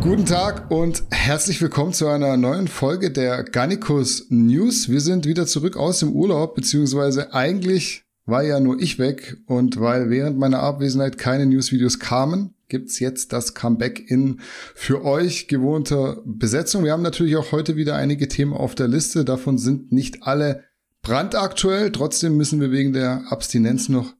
[0.00, 4.88] Guten Tag und herzlich willkommen zu einer neuen Folge der Garnicus News.
[4.88, 9.78] Wir sind wieder zurück aus dem Urlaub, beziehungsweise eigentlich war ja nur ich weg und
[9.78, 14.40] weil während meiner Abwesenheit keine Newsvideos kamen, gibt's jetzt das Comeback in
[14.74, 16.82] für euch gewohnter Besetzung.
[16.82, 19.26] Wir haben natürlich auch heute wieder einige Themen auf der Liste.
[19.26, 20.64] Davon sind nicht alle
[21.02, 21.92] brandaktuell.
[21.92, 24.14] Trotzdem müssen wir wegen der Abstinenz noch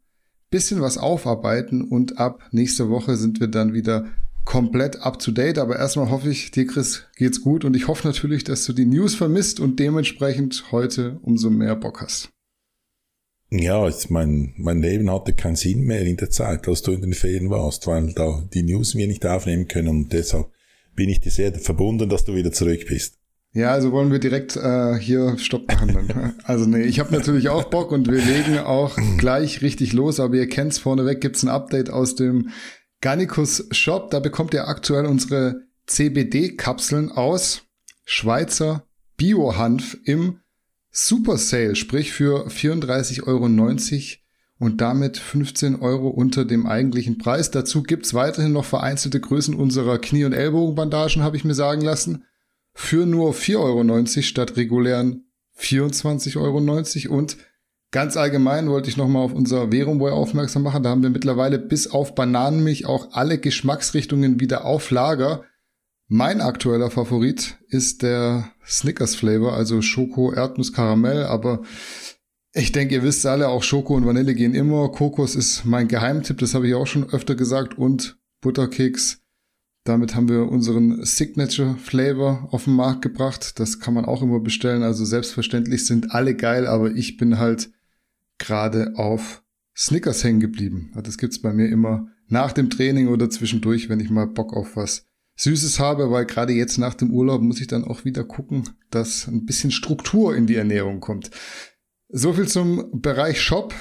[0.51, 4.07] bisschen was aufarbeiten und ab nächste Woche sind wir dann wieder
[4.45, 5.59] komplett up to date.
[5.59, 8.87] Aber erstmal hoffe ich, dir, Chris, geht's gut und ich hoffe natürlich, dass du die
[8.87, 12.31] News vermisst und dementsprechend heute umso mehr Bock hast.
[13.53, 17.01] Ja, ich mein, mein Leben hatte keinen Sinn mehr in der Zeit, als du in
[17.01, 20.47] den Ferien warst, weil da die News wir nicht aufnehmen können und deshalb
[20.95, 23.17] bin ich dir sehr verbunden, dass du wieder zurück bist.
[23.53, 26.35] Ja, also wollen wir direkt äh, hier Stopp machen dann.
[26.45, 30.37] Also nee, ich habe natürlich auch Bock und wir legen auch gleich richtig los, aber
[30.37, 32.51] ihr kennt's, vorneweg gibt's ein Update aus dem
[33.01, 34.11] Garnicus Shop.
[34.11, 37.63] Da bekommt ihr aktuell unsere CBD-Kapseln aus
[38.05, 40.41] Schweizer Biohanf im
[40.91, 43.47] Super Sale, sprich für 34,90 Euro
[44.59, 47.51] und damit 15 Euro unter dem eigentlichen Preis.
[47.51, 52.25] Dazu gibt's weiterhin noch vereinzelte Größen unserer Knie- und Ellbogenbandagen, habe ich mir sagen lassen
[52.73, 55.25] für nur 4,90 Euro statt regulären
[55.59, 57.19] 24,90 Euro.
[57.19, 57.37] Und
[57.91, 60.83] ganz allgemein wollte ich nochmal auf unser Währungboy aufmerksam machen.
[60.83, 65.45] Da haben wir mittlerweile bis auf Bananenmilch auch alle Geschmacksrichtungen wieder auf Lager.
[66.09, 71.63] Mein aktueller Favorit ist der Snickers Flavor, also Schoko, Erdnuss, Karamell, aber
[72.53, 74.89] ich denke, ihr wisst alle, auch Schoko und Vanille gehen immer.
[74.89, 79.21] Kokos ist mein Geheimtipp, das habe ich auch schon öfter gesagt und Butterkeks
[79.85, 83.59] damit haben wir unseren Signature Flavor auf den Markt gebracht.
[83.59, 84.83] Das kann man auch immer bestellen.
[84.83, 87.71] Also selbstverständlich sind alle geil, aber ich bin halt
[88.41, 89.45] gerade auf
[89.77, 90.93] Snickers hängen geblieben.
[91.01, 94.75] Das gibt's bei mir immer nach dem Training oder zwischendurch, wenn ich mal Bock auf
[94.77, 95.07] was
[95.37, 99.29] Süßes habe, weil gerade jetzt nach dem Urlaub muss ich dann auch wieder gucken, dass
[99.29, 101.31] ein bisschen Struktur in die Ernährung kommt.
[102.09, 103.73] So viel zum Bereich Shop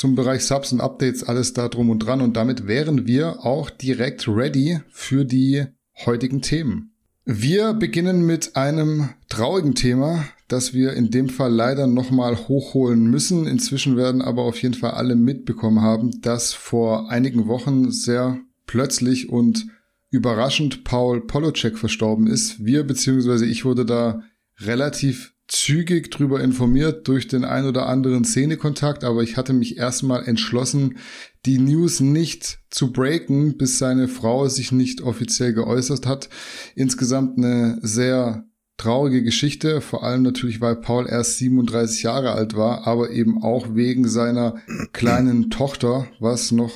[0.00, 2.20] zum Bereich Subs und Updates, alles da drum und dran.
[2.20, 5.66] Und damit wären wir auch direkt ready für die
[6.06, 6.89] heutigen Themen.
[7.24, 13.46] Wir beginnen mit einem traurigen Thema, das wir in dem Fall leider nochmal hochholen müssen.
[13.46, 19.28] Inzwischen werden aber auf jeden Fall alle mitbekommen haben, dass vor einigen Wochen sehr plötzlich
[19.28, 19.66] und
[20.10, 22.64] überraschend Paul Polocek verstorben ist.
[22.64, 23.44] Wir bzw.
[23.44, 24.22] ich wurde da
[24.58, 30.26] relativ zügig drüber informiert durch den ein oder anderen Szenekontakt, aber ich hatte mich erstmal
[30.26, 30.98] entschlossen,
[31.44, 36.28] die News nicht zu breaken, bis seine Frau sich nicht offiziell geäußert hat.
[36.76, 38.44] Insgesamt eine sehr
[38.76, 43.74] traurige Geschichte, vor allem natürlich, weil Paul erst 37 Jahre alt war, aber eben auch
[43.74, 44.54] wegen seiner
[44.92, 46.72] kleinen Tochter, was noch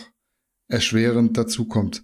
[0.69, 2.03] erschwerend dazu kommt.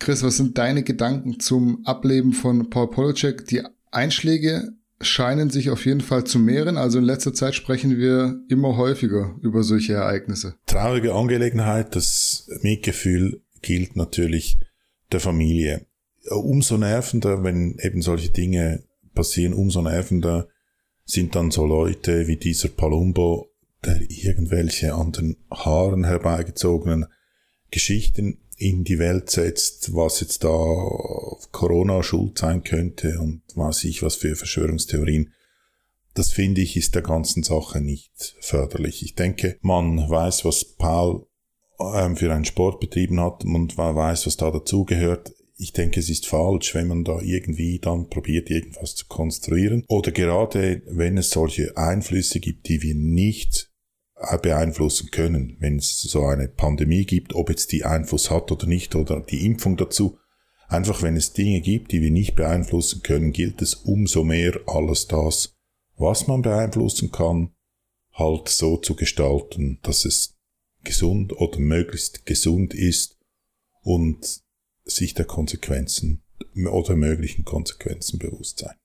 [0.00, 3.46] Chris, was sind deine Gedanken zum Ableben von Paul Polacek?
[3.46, 6.76] Die Einschläge scheinen sich auf jeden Fall zu mehren.
[6.76, 10.54] Also in letzter Zeit sprechen wir immer häufiger über solche Ereignisse.
[10.66, 11.94] Traurige Angelegenheit.
[11.96, 14.58] Das Mitgefühl gilt natürlich
[15.10, 15.86] der Familie.
[16.30, 20.48] Umso nervender, wenn eben solche Dinge passieren, umso nervender
[21.04, 23.50] sind dann so Leute wie dieser Palumbo,
[23.84, 27.06] der irgendwelche an den Haaren herbeigezogenen
[27.70, 30.48] Geschichten in die Welt setzt, was jetzt da
[31.50, 35.32] Corona schuld sein könnte und was ich was für Verschwörungstheorien.
[36.14, 39.02] Das finde ich ist der ganzen Sache nicht förderlich.
[39.02, 41.26] Ich denke, man weiß, was Paul
[41.80, 45.32] ähm, für einen Sport betrieben hat und man weiß, was da dazugehört.
[45.56, 49.84] Ich denke, es ist falsch, wenn man da irgendwie dann probiert, irgendwas zu konstruieren.
[49.88, 53.71] Oder gerade wenn es solche Einflüsse gibt, die wir nicht
[54.40, 58.94] beeinflussen können, wenn es so eine Pandemie gibt, ob jetzt die Einfluss hat oder nicht
[58.94, 60.18] oder die Impfung dazu.
[60.68, 65.06] Einfach wenn es Dinge gibt, die wir nicht beeinflussen können, gilt es umso mehr alles
[65.06, 65.54] das,
[65.96, 67.52] was man beeinflussen kann,
[68.12, 70.38] halt so zu gestalten, dass es
[70.82, 73.18] gesund oder möglichst gesund ist
[73.82, 74.42] und
[74.84, 76.22] sich der Konsequenzen
[76.70, 78.76] oder möglichen Konsequenzen bewusst sein.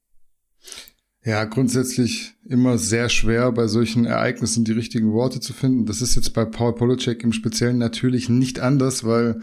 [1.23, 5.85] Ja, grundsätzlich immer sehr schwer, bei solchen Ereignissen die richtigen Worte zu finden.
[5.85, 9.41] Das ist jetzt bei Paul Polacek im Speziellen natürlich nicht anders, weil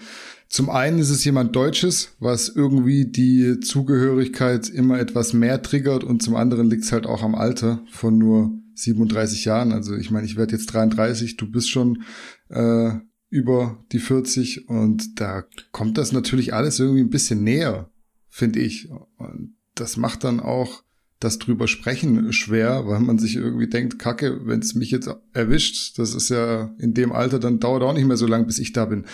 [0.48, 6.22] zum einen ist es jemand Deutsches, was irgendwie die Zugehörigkeit immer etwas mehr triggert und
[6.22, 9.72] zum anderen liegt es halt auch am Alter von nur 37 Jahren.
[9.72, 12.02] Also ich meine, ich werde jetzt 33, du bist schon
[12.48, 12.92] äh,
[13.30, 17.90] über die 40 und da kommt das natürlich alles irgendwie ein bisschen näher,
[18.28, 18.88] finde ich.
[19.18, 20.84] Und das macht dann auch
[21.24, 25.98] das drüber sprechen schwer, weil man sich irgendwie denkt, kacke, wenn es mich jetzt erwischt,
[25.98, 28.72] das ist ja in dem Alter, dann dauert auch nicht mehr so lang, bis ich
[28.72, 29.06] da bin.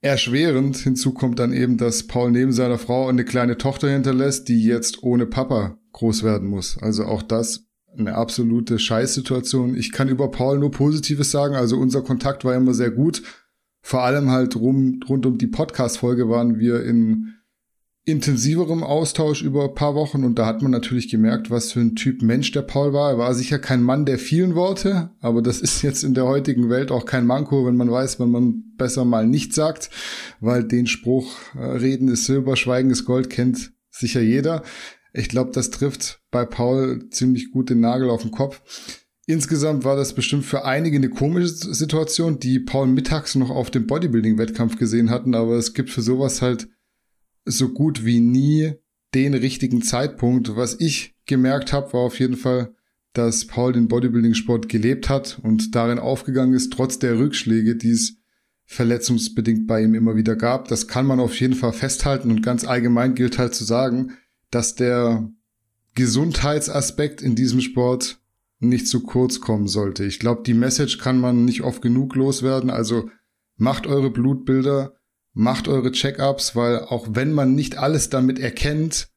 [0.00, 0.76] erschwerend.
[0.76, 5.02] Hinzu kommt dann eben, dass Paul neben seiner Frau eine kleine Tochter hinterlässt, die jetzt
[5.02, 6.78] ohne Papa groß werden muss.
[6.78, 7.64] Also auch das
[7.96, 9.76] eine absolute Scheißsituation.
[9.76, 11.54] Ich kann über Paul nur Positives sagen.
[11.54, 13.22] Also unser Kontakt war immer sehr gut.
[13.80, 17.34] Vor allem halt rum, rund um die Podcast-Folge waren wir in
[18.08, 21.94] intensiverem Austausch über ein paar Wochen und da hat man natürlich gemerkt, was für ein
[21.94, 23.10] Typ Mensch der Paul war.
[23.10, 26.70] Er war sicher kein Mann der vielen Worte, aber das ist jetzt in der heutigen
[26.70, 29.90] Welt auch kein Manko, wenn man weiß, wenn man besser mal nichts sagt,
[30.40, 34.62] weil den Spruch äh, Reden ist Silber, Schweigen ist Gold kennt sicher jeder.
[35.12, 38.62] Ich glaube, das trifft bei Paul ziemlich gut den Nagel auf den Kopf.
[39.26, 43.86] Insgesamt war das bestimmt für einige eine komische Situation, die Paul mittags noch auf dem
[43.86, 46.68] Bodybuilding-Wettkampf gesehen hatten, aber es gibt für sowas halt
[47.48, 48.74] so gut wie nie
[49.14, 50.56] den richtigen Zeitpunkt.
[50.56, 52.74] Was ich gemerkt habe, war auf jeden Fall,
[53.12, 58.16] dass Paul den Bodybuilding-Sport gelebt hat und darin aufgegangen ist, trotz der Rückschläge, die es
[58.66, 60.68] verletzungsbedingt bei ihm immer wieder gab.
[60.68, 64.12] Das kann man auf jeden Fall festhalten und ganz allgemein gilt halt zu sagen,
[64.50, 65.30] dass der
[65.94, 68.20] Gesundheitsaspekt in diesem Sport
[68.60, 70.04] nicht zu kurz kommen sollte.
[70.04, 72.70] Ich glaube, die Message kann man nicht oft genug loswerden.
[72.70, 73.08] Also
[73.56, 74.97] macht eure Blutbilder,
[75.38, 79.08] macht eure Check-ups, weil auch wenn man nicht alles damit erkennt,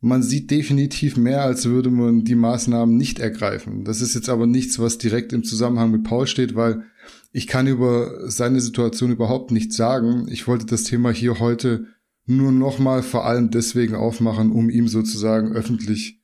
[0.00, 3.84] man sieht definitiv mehr, als würde man die Maßnahmen nicht ergreifen.
[3.84, 6.82] Das ist jetzt aber nichts, was direkt im Zusammenhang mit Paul steht, weil
[7.30, 10.26] ich kann über seine Situation überhaupt nichts sagen.
[10.28, 11.86] Ich wollte das Thema hier heute
[12.26, 16.20] nur nochmal vor allem deswegen aufmachen, um ihm sozusagen öffentlich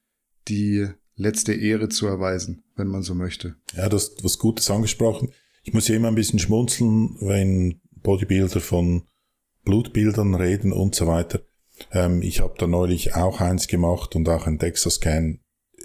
[0.48, 3.54] die letzte Ehre zu erweisen, wenn man so möchte.
[3.76, 5.31] Ja, du hast was Gutes angesprochen.
[5.62, 9.04] Ich muss ja immer ein bisschen schmunzeln, wenn Bodybuilder von
[9.66, 11.40] Blutbildern reden und so weiter.
[11.92, 15.40] Ähm, ich habe da neulich auch eins gemacht und auch ein DEXA-Scan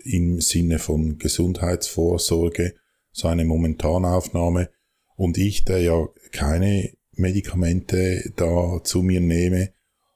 [0.06, 2.76] im Sinne von Gesundheitsvorsorge,
[3.12, 4.70] so eine Momentanaufnahme.
[5.18, 9.74] Und ich, der ja keine Medikamente da zu mir nehme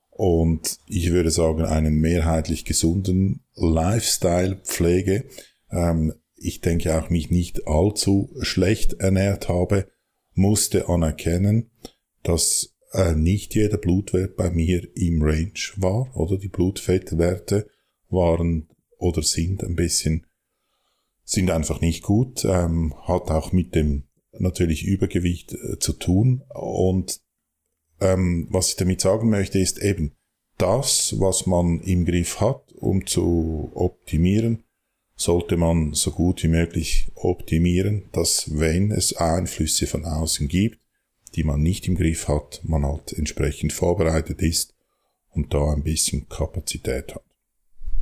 [0.10, 5.26] und ich würde sagen einen mehrheitlich gesunden Lifestyle pflege,
[5.72, 9.88] ähm, ich denke auch mich nicht allzu schlecht ernährt habe,
[10.34, 11.72] musste anerkennen,
[12.24, 16.38] dass äh, nicht jeder Blutwert bei mir im Range war, oder?
[16.38, 17.70] Die Blutfettwerte
[18.10, 20.26] waren oder sind ein bisschen,
[21.24, 26.44] sind einfach nicht gut, ähm, hat auch mit dem natürlich Übergewicht äh, zu tun.
[26.50, 27.22] Und
[28.00, 30.14] ähm, was ich damit sagen möchte, ist eben
[30.58, 34.64] das, was man im Griff hat, um zu optimieren,
[35.18, 40.80] sollte man so gut wie möglich optimieren, dass wenn es Einflüsse von außen gibt,
[41.36, 44.74] die man nicht im Griff hat, man halt entsprechend vorbereitet ist
[45.30, 47.24] und da ein bisschen Kapazität hat.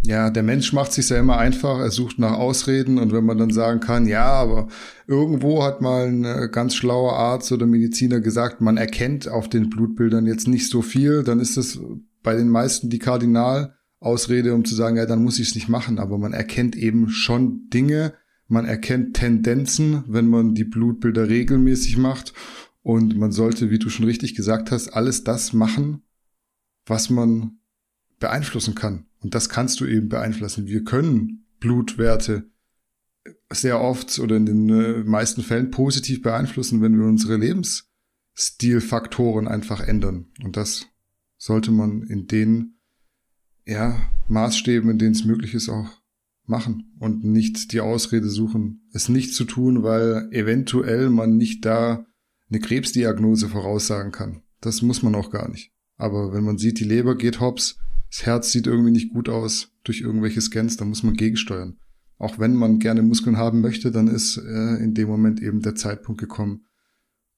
[0.06, 3.38] Ja, der Mensch macht sich ja immer einfach, er sucht nach Ausreden und wenn man
[3.38, 4.68] dann sagen kann, ja, aber
[5.08, 10.26] irgendwo hat mal ein ganz schlauer Arzt oder Mediziner gesagt, man erkennt auf den Blutbildern
[10.26, 11.80] jetzt nicht so viel, dann ist das
[12.22, 16.00] bei den meisten die Kardinalausrede, um zu sagen, ja, dann muss ich es nicht machen,
[16.00, 18.14] aber man erkennt eben schon Dinge,
[18.50, 22.34] man erkennt Tendenzen, wenn man die Blutbilder regelmäßig macht
[22.84, 26.04] und man sollte, wie du schon richtig gesagt hast, alles das machen,
[26.86, 27.58] was man
[28.20, 29.06] beeinflussen kann.
[29.22, 30.68] Und das kannst du eben beeinflussen.
[30.68, 32.52] Wir können Blutwerte
[33.50, 39.80] sehr oft oder in den äh, meisten Fällen positiv beeinflussen, wenn wir unsere Lebensstilfaktoren einfach
[39.80, 40.26] ändern.
[40.44, 40.88] Und das
[41.38, 42.80] sollte man in den
[43.66, 43.98] ja,
[44.28, 46.02] Maßstäben, in denen es möglich ist, auch
[46.46, 52.06] machen und nicht die Ausrede suchen, es nicht zu tun, weil eventuell man nicht da
[52.54, 54.44] eine Krebsdiagnose voraussagen kann.
[54.62, 55.72] Das muss man auch gar nicht.
[55.98, 57.78] Aber wenn man sieht, die Leber geht hops,
[58.10, 61.80] das Herz sieht irgendwie nicht gut aus durch irgendwelche Scans, dann muss man gegensteuern.
[62.20, 65.76] Auch wenn man gerne Muskeln haben möchte, dann ist äh, in dem Moment eben der
[65.76, 66.66] Zeitpunkt gekommen,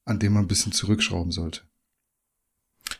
[0.03, 1.61] an dem man ein bisschen zurückschrauben sollte.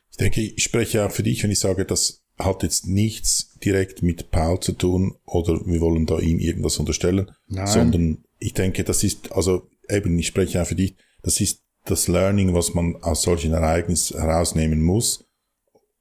[0.10, 4.02] Ich denke, ich spreche auch für dich, wenn ich sage, das hat jetzt nichts direkt
[4.02, 7.68] mit Paul zu tun oder wir wollen da ihm irgendwas unterstellen, Nein.
[7.68, 12.08] sondern ich denke, das ist, also eben, ich spreche auch für dich, das ist das
[12.08, 15.26] Learning, was man aus solchen Ereignissen herausnehmen muss,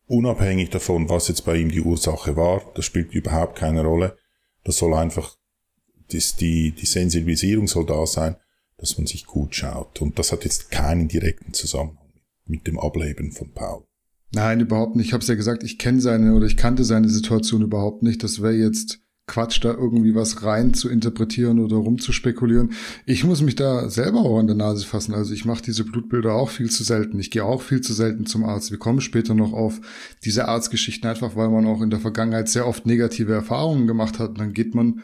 [0.07, 4.17] unabhängig davon, was jetzt bei ihm die Ursache war, das spielt überhaupt keine Rolle.
[4.65, 5.37] Das soll einfach,
[6.11, 8.37] das, die, die Sensibilisierung soll da sein,
[8.79, 10.01] dass man sich gut schaut.
[10.03, 12.13] Und das hat jetzt keinen direkten Zusammenhang
[12.47, 13.85] mit dem Ableben von Paul.
[14.33, 15.07] Nein, überhaupt nicht.
[15.07, 18.23] Ich habe es ja gesagt, ich kenne seine oder ich kannte seine Situation überhaupt nicht.
[18.23, 22.73] Das wäre jetzt Quatsch, da irgendwie was rein zu interpretieren oder rumzuspekulieren.
[23.07, 25.15] Ich muss mich da selber auch an der Nase fassen.
[25.15, 27.19] Also ich mache diese Blutbilder auch viel zu selten.
[27.19, 28.71] Ich gehe auch viel zu selten zum Arzt.
[28.71, 29.81] Wir kommen später noch auf
[30.25, 34.31] diese Arztgeschichten, einfach weil man auch in der Vergangenheit sehr oft negative Erfahrungen gemacht hat.
[34.31, 35.03] Und dann geht man,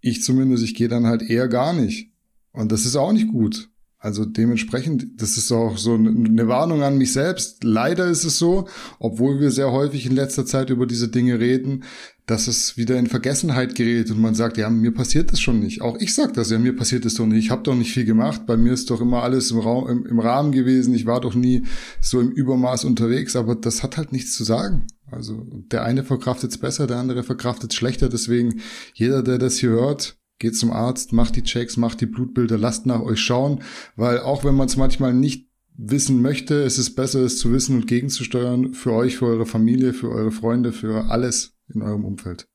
[0.00, 2.12] ich zumindest, ich gehe dann halt eher gar nicht.
[2.52, 3.68] Und das ist auch nicht gut.
[4.00, 7.64] Also dementsprechend, das ist auch so eine Warnung an mich selbst.
[7.64, 8.68] Leider ist es so,
[9.00, 11.82] obwohl wir sehr häufig in letzter Zeit über diese Dinge reden,
[12.24, 15.80] dass es wieder in Vergessenheit gerät und man sagt, ja, mir passiert das schon nicht.
[15.82, 17.46] Auch ich sag das, ja, mir passiert das doch nicht.
[17.46, 18.42] Ich habe doch nicht viel gemacht.
[18.46, 20.94] Bei mir ist doch immer alles im, Raum, im, im Rahmen gewesen.
[20.94, 21.64] Ich war doch nie
[22.00, 24.86] so im Übermaß unterwegs, aber das hat halt nichts zu sagen.
[25.10, 28.08] Also der eine verkraftet es besser, der andere verkraftet es schlechter.
[28.08, 28.60] Deswegen
[28.92, 32.86] jeder, der das hier hört, geht zum Arzt, macht die Checks, macht die Blutbilder, lasst
[32.86, 33.62] nach euch schauen,
[33.96, 37.76] weil auch wenn man es manchmal nicht wissen möchte, ist es besser, es zu wissen
[37.76, 42.48] und gegenzusteuern für euch, für eure Familie, für eure Freunde, für alles in eurem Umfeld.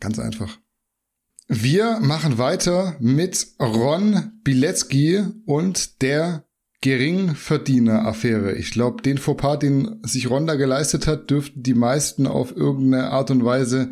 [0.00, 0.58] Ganz einfach.
[1.48, 6.46] Wir machen weiter mit Ron Bilecki und der
[6.80, 8.54] Geringverdiener-Affäre.
[8.54, 13.10] Ich glaube, den Fauxpas, den sich Ron da geleistet hat, dürften die meisten auf irgendeine
[13.10, 13.90] Art und Weise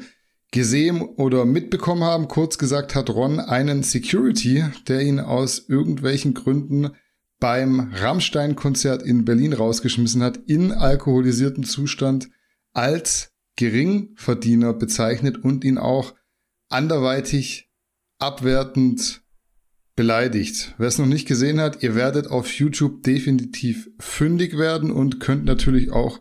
[0.50, 2.28] gesehen oder mitbekommen haben.
[2.28, 6.90] Kurz gesagt hat Ron einen Security, der ihn aus irgendwelchen Gründen
[7.38, 12.28] beim Rammstein-Konzert in Berlin rausgeschmissen hat, in alkoholisierten Zustand
[12.73, 16.14] als Geringverdiener bezeichnet und ihn auch
[16.69, 17.71] anderweitig
[18.19, 19.23] abwertend
[19.97, 20.75] beleidigt.
[20.78, 25.45] Wer es noch nicht gesehen hat, ihr werdet auf YouTube definitiv fündig werden und könnt
[25.45, 26.21] natürlich auch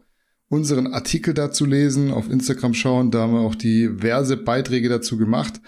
[0.49, 5.61] unseren Artikel dazu lesen, auf Instagram schauen, da haben wir auch diverse Beiträge dazu gemacht.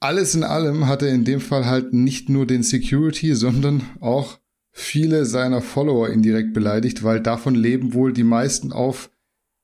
[0.00, 4.38] Alles in allem hat er in dem Fall halt nicht nur den Security, sondern auch
[4.70, 9.10] viele seiner Follower indirekt beleidigt, weil davon leben wohl die meisten auf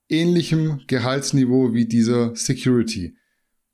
[0.08, 3.16] ähnlichem Gehaltsniveau wie dieser Security.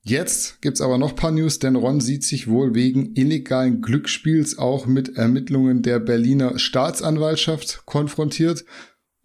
[0.02, 4.86] Jetzt gibt's aber noch paar News, denn Ron sieht sich wohl wegen illegalen Glücksspiels auch
[4.86, 8.64] mit Ermittlungen der Berliner Staatsanwaltschaft konfrontiert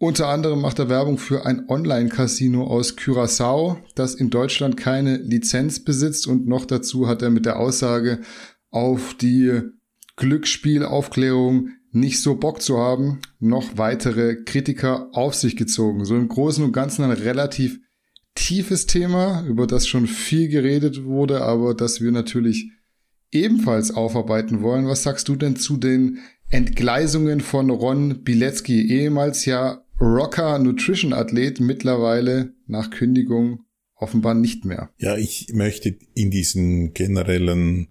[0.00, 5.84] unter anderem macht er Werbung für ein Online-Casino aus Curaçao, das in Deutschland keine Lizenz
[5.84, 8.20] besitzt und noch dazu hat er mit der Aussage
[8.70, 9.60] auf die
[10.16, 16.06] Glücksspielaufklärung nicht so Bock zu haben, noch weitere Kritiker auf sich gezogen.
[16.06, 17.78] So im Großen und Ganzen ein relativ
[18.34, 22.70] tiefes Thema, über das schon viel geredet wurde, aber das wir natürlich
[23.32, 24.86] ebenfalls aufarbeiten wollen.
[24.86, 31.60] Was sagst du denn zu den Entgleisungen von Ron Bilecki, ehemals ja Rocker Nutrition Athlet
[31.60, 33.64] mittlerweile nach Kündigung
[33.96, 34.88] offenbar nicht mehr.
[34.96, 37.88] Ja, ich möchte in diesen generellen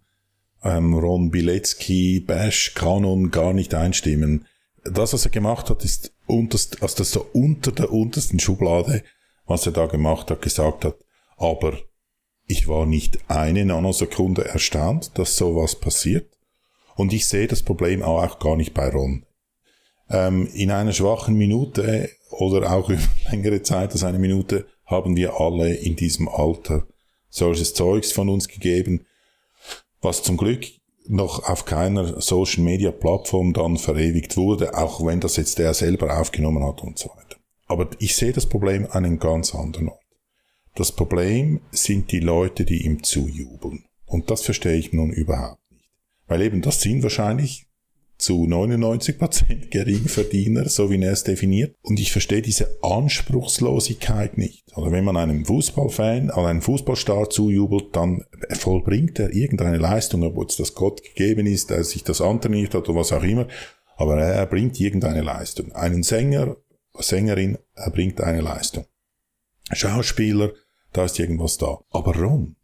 [0.63, 4.47] ähm, Ron Bilecki Bash Kanon gar nicht einstimmen.
[4.83, 9.03] Das, was er gemacht hat, ist unterst, also das so unter der untersten Schublade,
[9.45, 10.95] was er da gemacht hat, gesagt hat.
[11.37, 11.77] Aber
[12.47, 16.35] ich war nicht eine Nanosekunde erstaunt, dass sowas passiert.
[16.95, 19.25] Und ich sehe das Problem auch gar nicht bei Ron
[20.09, 25.39] ähm, in einer schwachen Minute oder auch über längere Zeit als eine Minute haben wir
[25.39, 26.87] alle in diesem Alter
[27.29, 29.05] solches Zeugs von uns gegeben,
[30.01, 30.65] was zum Glück
[31.07, 36.19] noch auf keiner Social Media Plattform dann verewigt wurde, auch wenn das jetzt der selber
[36.19, 37.37] aufgenommen hat und so weiter.
[37.67, 39.99] Aber ich sehe das Problem an einem ganz anderen Ort.
[40.75, 43.85] Das Problem sind die Leute, die ihm zujubeln.
[44.05, 45.89] Und das verstehe ich nun überhaupt nicht.
[46.27, 47.68] Weil eben das sind wahrscheinlich
[48.19, 51.75] zu 99 Prozent Geringverdiener, so wie er es definiert.
[51.81, 54.75] Und ich verstehe diese Anspruchslosigkeit nicht.
[54.75, 60.37] Oder wenn man einem Fußballfan, an einem Fußballstar zujubelt, dann vollbringt er irgendeine Leistung, ob
[60.37, 63.47] jetzt das Gott gegeben ist, der sich das antrainiert hat oder was auch immer.
[63.95, 65.71] Aber er bringt irgendeine Leistung.
[65.71, 66.57] Einen Sänger,
[66.99, 68.85] Sängerin, er bringt eine Leistung.
[69.71, 70.51] Schauspieler,
[70.93, 71.79] da ist irgendwas da.
[71.89, 72.55] Aber Ron,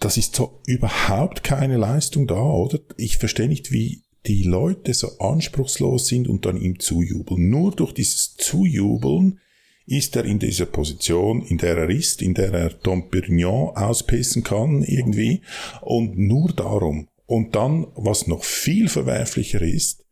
[0.00, 2.78] das ist so überhaupt keine Leistung da, oder?
[2.96, 7.50] Ich verstehe nicht, wie die Leute so anspruchslos sind und dann ihm zujubeln.
[7.50, 9.40] Nur durch dieses Zujubeln
[9.86, 14.42] ist er in dieser Position, in der er ist, in der er Dom Perignon auspissen
[14.42, 15.42] kann irgendwie
[15.82, 17.08] und nur darum.
[17.26, 20.04] Und dann, was noch viel verwerflicher ist,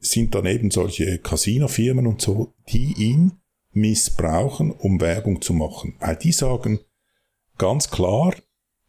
[0.00, 3.32] sind dann eben solche Casino-Firmen und so, die ihn
[3.72, 5.94] missbrauchen, um Werbung zu machen.
[6.00, 6.80] Weil die sagen
[7.58, 8.34] ganz klar,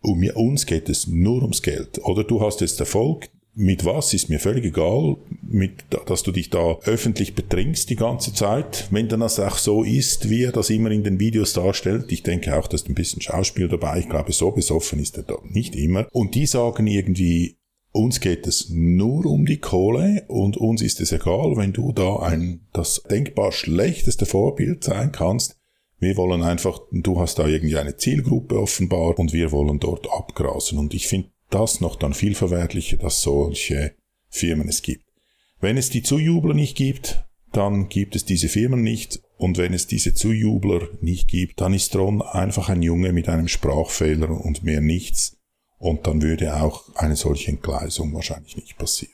[0.02, 2.00] um uns geht es nur ums Geld.
[2.04, 6.50] Oder du hast jetzt Erfolg, mit was ist mir völlig egal, mit, dass du dich
[6.50, 10.70] da öffentlich betrinkst die ganze Zeit, wenn dann das auch so ist, wie er das
[10.70, 12.12] immer in den Videos darstellt.
[12.12, 14.00] Ich denke auch, dass ein bisschen Schauspiel dabei.
[14.00, 16.08] Ich glaube, so besoffen ist er da nicht immer.
[16.12, 17.58] Und die sagen irgendwie,
[17.92, 22.18] uns geht es nur um die Kohle und uns ist es egal, wenn du da
[22.18, 25.58] ein, das denkbar schlechteste Vorbild sein kannst.
[26.00, 30.80] Wir wollen einfach, du hast da irgendwie eine Zielgruppe offenbar und wir wollen dort abgrasen.
[30.80, 33.94] Und ich finde, das noch dann viel verwertlicher, dass solche
[34.30, 35.06] Firmen es gibt.
[35.60, 39.22] Wenn es die Zujubler nicht gibt, dann gibt es diese Firmen nicht.
[39.38, 43.48] Und wenn es diese Zujubler nicht gibt, dann ist Ron einfach ein Junge mit einem
[43.48, 45.38] Sprachfehler und mehr nichts.
[45.78, 49.14] Und dann würde auch eine solche Entgleisung wahrscheinlich nicht passieren.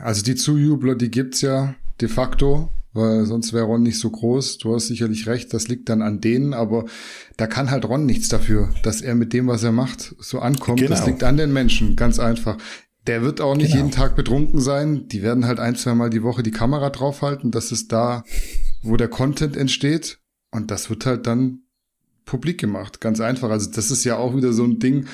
[0.00, 4.58] Also die Zujubler, die gibt's ja de facto, weil sonst wäre Ron nicht so groß.
[4.58, 6.84] Du hast sicherlich recht, das liegt dann an denen, aber
[7.36, 10.80] da kann halt Ron nichts dafür, dass er mit dem, was er macht, so ankommt.
[10.80, 10.90] Genau.
[10.90, 12.56] Das liegt an den Menschen, ganz einfach.
[13.06, 13.84] Der wird auch nicht genau.
[13.84, 15.06] jeden Tag betrunken sein.
[15.08, 17.52] Die werden halt ein, zwei Mal die Woche die Kamera draufhalten.
[17.52, 18.24] Das ist da,
[18.82, 20.18] wo der Content entsteht.
[20.50, 21.60] Und das wird halt dann
[22.24, 23.00] publik gemacht.
[23.00, 23.50] Ganz einfach.
[23.50, 25.06] Also das ist ja auch wieder so ein Ding,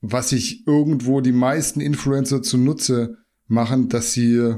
[0.00, 4.54] was sich irgendwo die meisten Influencer zunutze machen, dass sie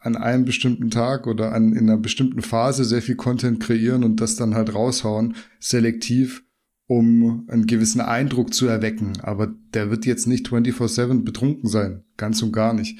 [0.00, 4.20] an einem bestimmten Tag oder an, in einer bestimmten Phase sehr viel Content kreieren und
[4.20, 6.44] das dann halt raushauen, selektiv,
[6.86, 9.14] um einen gewissen Eindruck zu erwecken.
[9.22, 12.04] Aber der wird jetzt nicht 24-7 betrunken sein.
[12.16, 12.98] Ganz und gar nicht.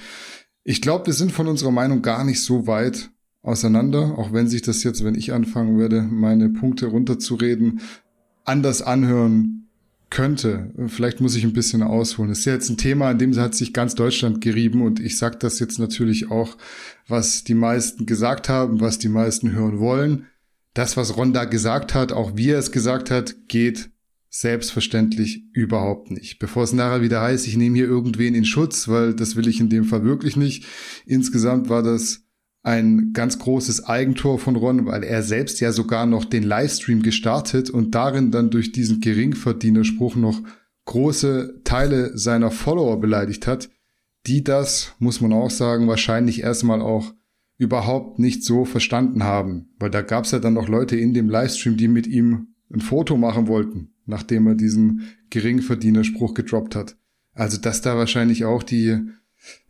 [0.64, 3.10] Ich glaube, wir sind von unserer Meinung gar nicht so weit
[3.42, 7.80] auseinander, auch wenn sich das jetzt, wenn ich anfangen würde, meine Punkte runterzureden,
[8.44, 9.67] anders anhören
[10.10, 10.72] könnte.
[10.88, 12.30] Vielleicht muss ich ein bisschen ausholen.
[12.30, 15.18] Das ist ja jetzt ein Thema, an dem hat sich ganz Deutschland gerieben und ich
[15.18, 16.56] sage das jetzt natürlich auch,
[17.06, 20.26] was die meisten gesagt haben, was die meisten hören wollen.
[20.74, 23.90] Das, was Ron da gesagt hat, auch wie er es gesagt hat, geht
[24.30, 26.38] selbstverständlich überhaupt nicht.
[26.38, 29.60] Bevor es nachher wieder heißt, ich nehme hier irgendwen in Schutz, weil das will ich
[29.60, 30.66] in dem Fall wirklich nicht.
[31.06, 32.27] Insgesamt war das
[32.62, 37.70] ein ganz großes Eigentor von Ron, weil er selbst ja sogar noch den Livestream gestartet
[37.70, 40.42] und darin dann durch diesen Geringverdienerspruch noch
[40.84, 43.70] große Teile seiner Follower beleidigt hat,
[44.26, 47.14] die das, muss man auch sagen, wahrscheinlich erstmal auch
[47.58, 49.70] überhaupt nicht so verstanden haben.
[49.78, 52.80] Weil da gab es ja dann noch Leute in dem Livestream, die mit ihm ein
[52.80, 56.96] Foto machen wollten, nachdem er diesen Geringverdienerspruch gedroppt hat.
[57.34, 58.98] Also dass da wahrscheinlich auch die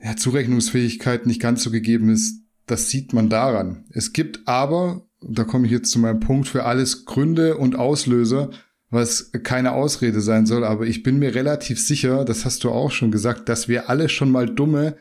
[0.03, 3.85] ja, Zurechnungsfähigkeit nicht ganz so gegeben ist, das sieht man daran.
[3.91, 8.51] Es gibt aber, da komme ich jetzt zu meinem Punkt, für alles Gründe und Auslöser,
[8.91, 10.65] was keine Ausrede sein soll.
[10.65, 14.09] Aber ich bin mir relativ sicher, das hast du auch schon gesagt, dass wir alle
[14.09, 14.97] schon mal dumme,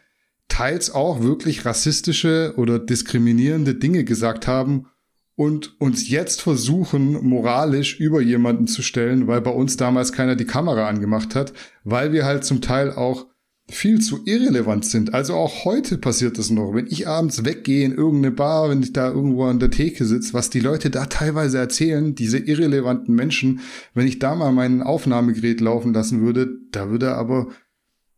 [0.47, 4.87] teils auch wirklich rassistische oder diskriminierende Dinge gesagt haben
[5.35, 10.46] und uns jetzt versuchen, moralisch über jemanden zu stellen, weil bei uns damals keiner die
[10.46, 13.27] Kamera angemacht hat, weil wir halt zum Teil auch
[13.70, 15.14] viel zu irrelevant sind.
[15.14, 16.74] Also auch heute passiert das noch.
[16.74, 20.34] Wenn ich abends weggehe in irgendeine Bar, wenn ich da irgendwo an der Theke sitze,
[20.34, 23.60] was die Leute da teilweise erzählen, diese irrelevanten Menschen,
[23.94, 27.50] wenn ich da mal mein Aufnahmegerät laufen lassen würde, da würde aber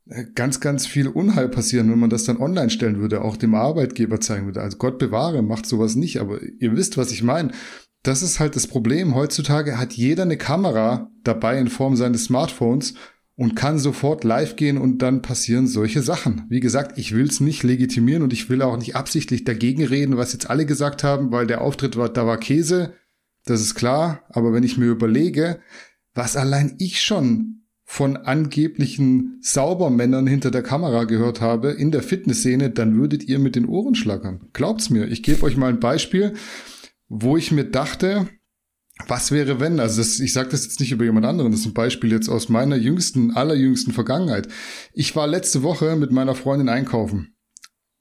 [0.10, 3.56] äh, ganz, ganz viel Unheil passieren, wenn man das dann online stellen würde, auch dem
[3.56, 4.62] Arbeitgeber zeigen würde.
[4.62, 7.52] Also Gott bewahre, macht sowas nicht, aber ihr wisst, was ich meine.
[8.04, 9.16] Das ist halt das Problem.
[9.16, 12.94] Heutzutage hat jeder eine Kamera dabei in Form seines Smartphones
[13.39, 16.43] und kann sofort live gehen und dann passieren solche Sachen.
[16.49, 20.17] Wie gesagt, ich will es nicht legitimieren und ich will auch nicht absichtlich dagegen reden,
[20.17, 22.95] was jetzt alle gesagt haben, weil der Auftritt war, da war Käse,
[23.45, 25.62] das ist klar, aber wenn ich mir überlege,
[26.13, 32.71] was allein ich schon von angeblichen Saubermännern hinter der Kamera gehört habe in der Fitnessszene,
[32.71, 34.49] dann würdet ihr mit den Ohren schlackern.
[34.52, 35.08] Glaubt's mir.
[35.08, 36.34] Ich gebe euch mal ein Beispiel,
[37.08, 38.28] wo ich mir dachte,
[39.08, 39.80] was wäre wenn?
[39.80, 42.30] Also das, ich sage das jetzt nicht über jemand anderen, das ist ein Beispiel jetzt
[42.30, 44.48] aus meiner jüngsten, allerjüngsten Vergangenheit.
[44.94, 47.36] Ich war letzte Woche mit meiner Freundin einkaufen.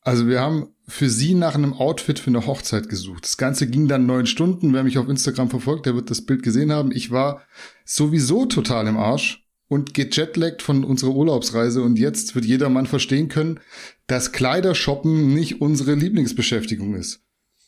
[0.00, 3.24] Also wir haben für sie nach einem Outfit für eine Hochzeit gesucht.
[3.24, 4.72] Das Ganze ging dann neun Stunden.
[4.72, 6.92] Wer mich auf Instagram verfolgt, der wird das Bild gesehen haben.
[6.92, 7.42] Ich war
[7.84, 13.28] sowieso total im Arsch und gejetlaggt von unserer Urlaubsreise und jetzt wird jeder Mann verstehen
[13.28, 13.60] können,
[14.06, 17.22] dass Kleidershoppen nicht unsere Lieblingsbeschäftigung ist.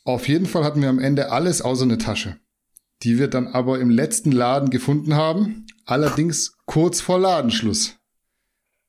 [0.04, 2.38] Auf jeden Fall hatten wir am Ende alles außer eine Tasche
[3.02, 7.96] die wir dann aber im letzten Laden gefunden haben, allerdings kurz vor Ladenschluss.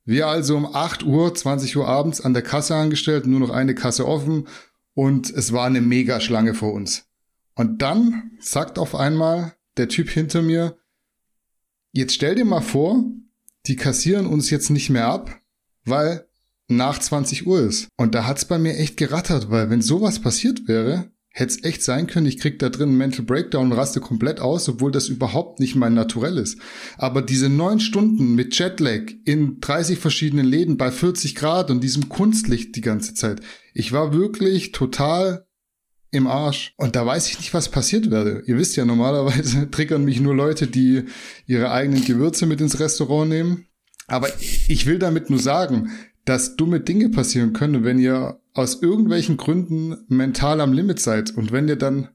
[0.04, 3.76] Wir also um 8 Uhr, 20 Uhr abends an der Kasse angestellt, nur noch eine
[3.76, 4.48] Kasse offen
[4.94, 7.06] und es war eine Megaschlange vor uns.
[7.56, 10.78] Und dann sagt auf einmal der Typ hinter mir,
[11.92, 13.04] jetzt stell dir mal vor,
[13.68, 15.40] die kassieren uns jetzt nicht mehr ab,
[15.86, 16.28] weil
[16.68, 17.88] nach 20 Uhr ist.
[17.98, 21.82] Und da hat's bei mir echt gerattert, weil wenn sowas passiert wäre, hätte es echt
[21.82, 25.08] sein können, ich krieg da drin einen Mental Breakdown und raste komplett aus, obwohl das
[25.08, 26.60] überhaupt nicht mein Naturell ist.
[26.98, 32.10] Aber diese neun Stunden mit Jetlag in 30 verschiedenen Läden bei 40 Grad und diesem
[32.10, 33.40] Kunstlicht die ganze Zeit,
[33.74, 35.48] ich war wirklich total
[36.12, 36.74] im Arsch.
[36.76, 38.44] Und da weiß ich nicht, was passiert werde.
[38.46, 41.06] Ihr wisst ja, normalerweise triggern mich nur Leute, die
[41.48, 43.68] ihre eigenen Gewürze mit ins Restaurant nehmen.
[44.08, 44.28] Aber
[44.68, 45.92] ich will damit nur sagen,
[46.26, 51.52] dass dumme Dinge passieren können, wenn ihr aus irgendwelchen Gründen mental am Limit seid und
[51.52, 52.10] wenn ihr dann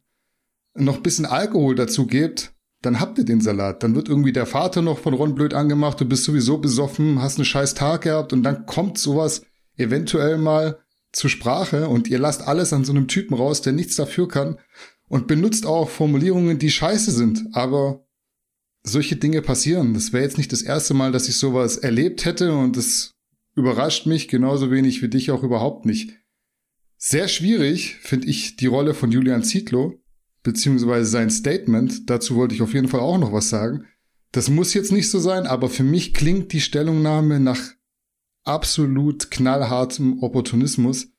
[0.74, 3.82] noch bisschen Alkohol dazu gebt, dann habt ihr den Salat.
[3.82, 7.38] Dann wird irgendwie der Vater noch von Ron blöd angemacht, du bist sowieso besoffen, hast
[7.38, 9.42] einen scheiß Tag gehabt und dann kommt sowas
[9.76, 10.78] eventuell mal
[11.12, 14.58] zur Sprache und ihr lasst alles an so einem Typen raus, der nichts dafür kann
[15.08, 18.06] und benutzt auch Formulierungen, die scheiße sind, aber
[18.82, 19.94] solche Dinge passieren.
[19.94, 23.12] Das wäre jetzt nicht das erste Mal, dass ich sowas erlebt hätte und das
[23.54, 26.12] überrascht mich genauso wenig wie dich auch überhaupt nicht.
[27.08, 29.94] Sehr schwierig finde ich die Rolle von Julian Zietlow,
[30.42, 32.10] beziehungsweise sein Statement.
[32.10, 33.84] Dazu wollte ich auf jeden Fall auch noch was sagen.
[34.32, 37.60] Das muss jetzt nicht so sein, aber für mich klingt die Stellungnahme nach
[38.42, 41.12] absolut knallhartem Opportunismus.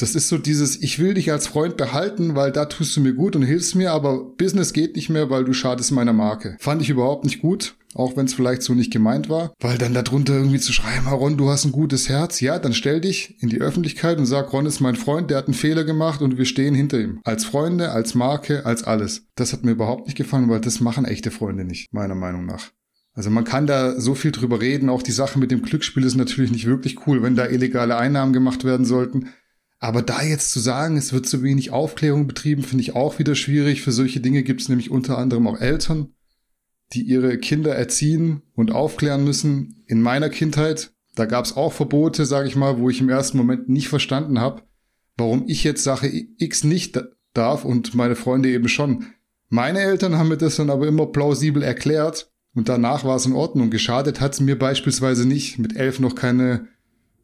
[0.00, 3.12] Das ist so dieses, ich will dich als Freund behalten, weil da tust du mir
[3.12, 6.56] gut und hilfst mir, aber Business geht nicht mehr, weil du schadest meiner Marke.
[6.58, 9.92] Fand ich überhaupt nicht gut, auch wenn es vielleicht so nicht gemeint war, weil dann
[9.92, 13.50] darunter irgendwie zu schreiben, Ron, du hast ein gutes Herz, ja, dann stell dich in
[13.50, 16.46] die Öffentlichkeit und sag, Ron ist mein Freund, der hat einen Fehler gemacht und wir
[16.46, 17.20] stehen hinter ihm.
[17.24, 19.26] Als Freunde, als Marke, als alles.
[19.34, 22.70] Das hat mir überhaupt nicht gefallen, weil das machen echte Freunde nicht, meiner Meinung nach.
[23.12, 24.88] Also man kann da so viel drüber reden.
[24.88, 28.32] Auch die Sache mit dem Glücksspiel ist natürlich nicht wirklich cool, wenn da illegale Einnahmen
[28.32, 29.28] gemacht werden sollten.
[29.80, 33.34] Aber da jetzt zu sagen, es wird zu wenig Aufklärung betrieben, finde ich auch wieder
[33.34, 33.80] schwierig.
[33.80, 36.12] Für solche Dinge gibt es nämlich unter anderem auch Eltern,
[36.92, 39.82] die ihre Kinder erziehen und aufklären müssen.
[39.86, 43.38] In meiner Kindheit, da gab es auch Verbote, sage ich mal, wo ich im ersten
[43.38, 44.62] Moment nicht verstanden habe,
[45.16, 49.06] warum ich jetzt Sache X nicht darf und meine Freunde eben schon.
[49.48, 53.32] Meine Eltern haben mir das dann aber immer plausibel erklärt und danach war es in
[53.32, 53.70] Ordnung.
[53.70, 56.68] Geschadet hat es mir beispielsweise nicht, mit elf noch keine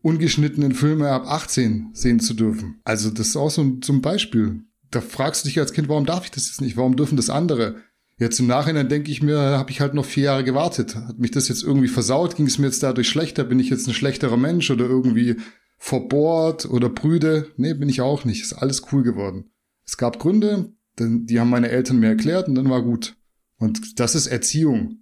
[0.06, 2.80] ungeschnittenen Filme ab 18 sehen zu dürfen.
[2.84, 4.60] Also das ist auch so ein, so Beispiel.
[4.92, 6.76] Da fragst du dich als Kind, warum darf ich das jetzt nicht?
[6.76, 7.82] Warum dürfen das andere?
[8.16, 10.94] Jetzt im Nachhinein denke ich mir, habe ich halt noch vier Jahre gewartet.
[10.94, 12.36] Hat mich das jetzt irgendwie versaut?
[12.36, 13.42] Ging es mir jetzt dadurch schlechter?
[13.42, 15.36] Bin ich jetzt ein schlechterer Mensch oder irgendwie
[15.76, 17.50] verbohrt oder prüde?
[17.56, 18.42] Nee, bin ich auch nicht.
[18.42, 19.50] Ist alles cool geworden.
[19.84, 23.16] Es gab Gründe, die haben meine Eltern mir erklärt und dann war gut.
[23.58, 24.98] Und das ist Erziehung.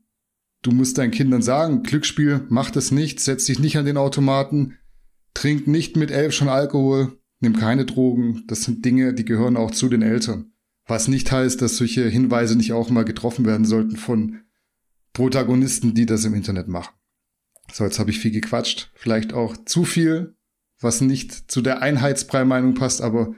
[0.62, 4.78] Du musst deinen Kindern sagen, Glücksspiel, mach das nicht, setz dich nicht an den Automaten,
[5.34, 8.44] Trink nicht mit elf schon Alkohol, nimm keine Drogen.
[8.46, 10.52] Das sind Dinge, die gehören auch zu den Eltern.
[10.86, 14.40] Was nicht heißt, dass solche Hinweise nicht auch mal getroffen werden sollten von
[15.12, 16.94] Protagonisten, die das im Internet machen.
[17.72, 18.90] So, jetzt habe ich viel gequatscht.
[18.94, 20.36] Vielleicht auch zu viel,
[20.80, 23.34] was nicht zu der Einheitsbrei-Meinung passt, aber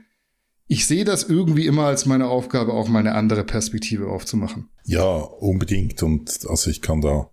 [0.66, 4.68] ich sehe das irgendwie immer als meine Aufgabe, auch mal eine andere Perspektive aufzumachen.
[4.84, 6.02] Ja, unbedingt.
[6.02, 7.30] Und also ich kann da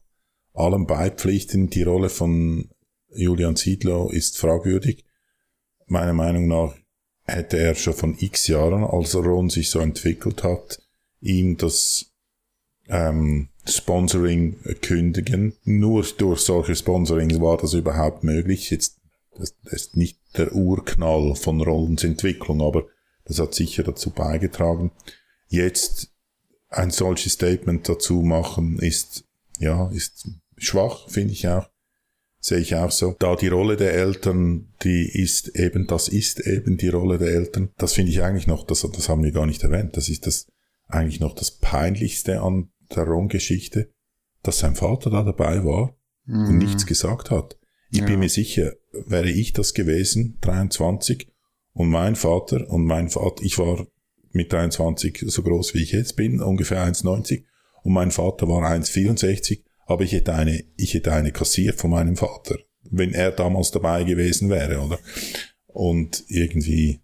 [0.54, 1.70] allem beipflichten.
[1.70, 2.70] Die Rolle von
[3.16, 5.06] Julian Ziedlow ist fragwürdig.
[5.88, 6.76] Meiner Meinung nach
[7.24, 10.82] hätte er schon von x Jahren, als Ron sich so entwickelt hat,
[11.22, 12.12] ihm das
[12.88, 15.56] ähm, Sponsoring kündigen.
[15.64, 18.70] Nur durch solche Sponsoring war das überhaupt möglich.
[18.70, 19.00] Jetzt
[19.38, 22.86] das, das ist nicht der Urknall von Rons Entwicklung, aber
[23.26, 24.92] das hat sicher dazu beigetragen.
[25.48, 26.12] Jetzt
[26.70, 29.26] ein solches Statement dazu machen ist,
[29.60, 31.68] ja, ist schwach, finde ich auch
[32.44, 33.16] sehe ich auch so.
[33.20, 37.72] Da die Rolle der Eltern, die ist eben, das ist eben die Rolle der Eltern.
[37.78, 40.48] Das finde ich eigentlich noch, das, das haben wir gar nicht erwähnt, das ist das
[40.88, 43.90] eigentlich noch das Peinlichste an der Ron-Geschichte,
[44.44, 46.48] dass sein Vater da dabei war mhm.
[46.48, 47.58] und nichts gesagt hat.
[47.90, 48.06] Ich ja.
[48.06, 51.30] bin mir sicher, wäre ich das gewesen, 23,
[51.72, 53.88] und mein Vater und mein Vater, ich war
[54.32, 57.46] mit 23 so groß wie ich jetzt bin, ungefähr 1,90,
[57.84, 62.16] und mein Vater war 1,64, aber ich hätte eine, ich hätte eine kassiert von meinem
[62.16, 62.58] Vater,
[62.90, 65.00] wenn er damals dabei gewesen wäre, oder?
[65.68, 67.02] Und irgendwie,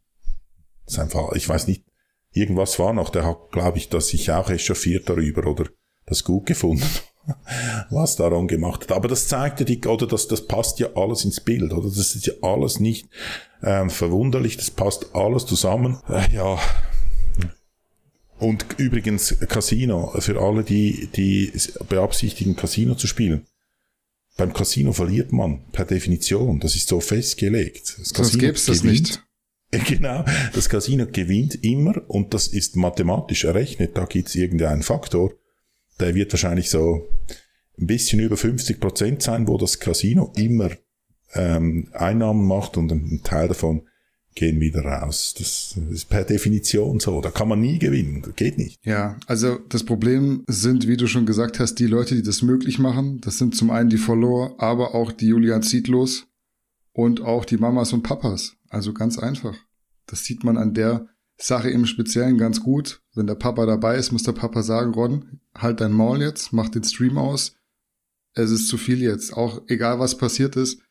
[0.85, 1.83] sein Vater, ich weiß nicht,
[2.31, 5.69] irgendwas war noch, der hat, glaube ich, dass sich auch echauffiert darüber oder
[6.05, 6.87] das gut gefunden,
[7.89, 8.91] was daran gemacht hat.
[8.91, 11.87] Aber das zeigte die, oder das, das passt ja alles ins Bild, oder?
[11.87, 13.09] Das ist ja alles nicht
[13.63, 15.99] ähm, verwunderlich, das passt alles zusammen.
[16.07, 16.59] Äh, ja,
[18.39, 21.51] und übrigens Casino, für alle, die, die
[21.87, 23.45] beabsichtigen, Casino zu spielen.
[24.37, 26.59] Beim Casino verliert man per Definition.
[26.61, 27.95] Das ist so festgelegt.
[27.99, 29.23] Das Sonst gäbe das nicht.
[29.71, 30.25] Genau,
[30.55, 33.95] das Casino gewinnt immer und das ist mathematisch errechnet.
[33.95, 35.31] Da gibt es irgendeinen Faktor,
[35.99, 37.07] der wird wahrscheinlich so
[37.77, 40.71] ein bisschen über 50 Prozent sein, wo das Casino immer
[41.35, 43.87] ähm, Einnahmen macht und ein Teil davon
[44.39, 45.35] gehen wieder raus.
[45.37, 47.19] Das ist per Definition so.
[47.19, 48.21] Da kann man nie gewinnen.
[48.21, 48.79] Das geht nicht.
[48.85, 52.79] Ja, also das Problem sind, wie du schon gesagt hast, die Leute, die das möglich
[52.79, 53.19] machen.
[53.19, 56.27] Das sind zum einen die Follower, aber auch die Julian Zietlos
[56.93, 58.55] und auch die Mamas und Papas.
[58.69, 59.57] Also ganz einfach.
[60.05, 63.01] Das sieht man an der Sache im Speziellen ganz gut.
[63.13, 66.69] Wenn der Papa dabei ist, muss der Papa sagen, Ron, halt dein Maul jetzt, mach
[66.69, 67.55] den Stream aus.
[68.33, 69.33] Es ist zu viel jetzt.
[69.33, 70.81] Auch egal was passiert ist,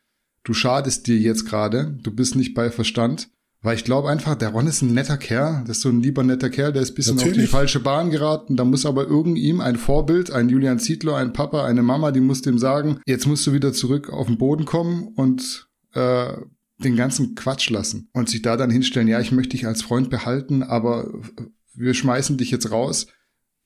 [0.43, 3.31] du schadest dir jetzt gerade, du bist nicht bei Verstand.
[3.61, 6.23] Weil ich glaube einfach, der Ron ist ein netter Kerl, das ist so ein lieber
[6.23, 7.37] netter Kerl, der ist bisschen Natürlich.
[7.37, 8.55] auf die falsche Bahn geraten.
[8.55, 12.21] Da muss aber irgend ihm ein Vorbild, ein Julian Zietlow, ein Papa, eine Mama, die
[12.21, 16.33] muss dem sagen, jetzt musst du wieder zurück auf den Boden kommen und äh,
[16.77, 18.09] den ganzen Quatsch lassen.
[18.13, 21.11] Und sich da dann hinstellen, ja, ich möchte dich als Freund behalten, aber
[21.73, 23.07] wir schmeißen dich jetzt raus.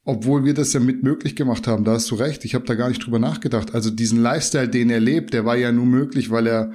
[0.05, 2.75] Obwohl wir das ja mit möglich gemacht haben, da hast du recht, ich habe da
[2.75, 3.73] gar nicht drüber nachgedacht.
[3.73, 6.73] Also diesen Lifestyle, den er lebt, der war ja nur möglich, weil er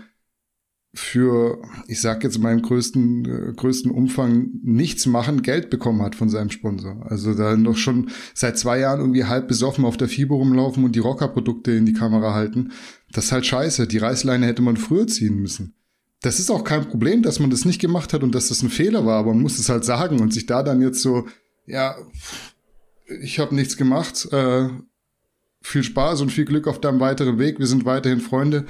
[0.94, 6.14] für, ich sag jetzt mal im größten, äh, größten Umfang nichts machen, Geld bekommen hat
[6.14, 7.07] von seinem Sponsor.
[7.09, 10.96] Also da noch schon seit zwei Jahren irgendwie halb besoffen auf der Fibo rumlaufen und
[10.96, 12.72] die Rocker-Produkte in die Kamera halten.
[13.12, 13.87] Das ist halt scheiße.
[13.87, 15.74] Die Reißleine hätte man früher ziehen müssen.
[16.20, 18.70] Das ist auch kein Problem, dass man das nicht gemacht hat und dass das ein
[18.70, 21.29] Fehler war, aber man muss es halt sagen und sich da dann jetzt so,
[21.64, 21.96] ja,
[23.20, 24.68] ich habe nichts gemacht, äh,
[25.62, 28.66] viel Spaß und viel Glück auf deinem weiteren Weg, wir sind weiterhin Freunde.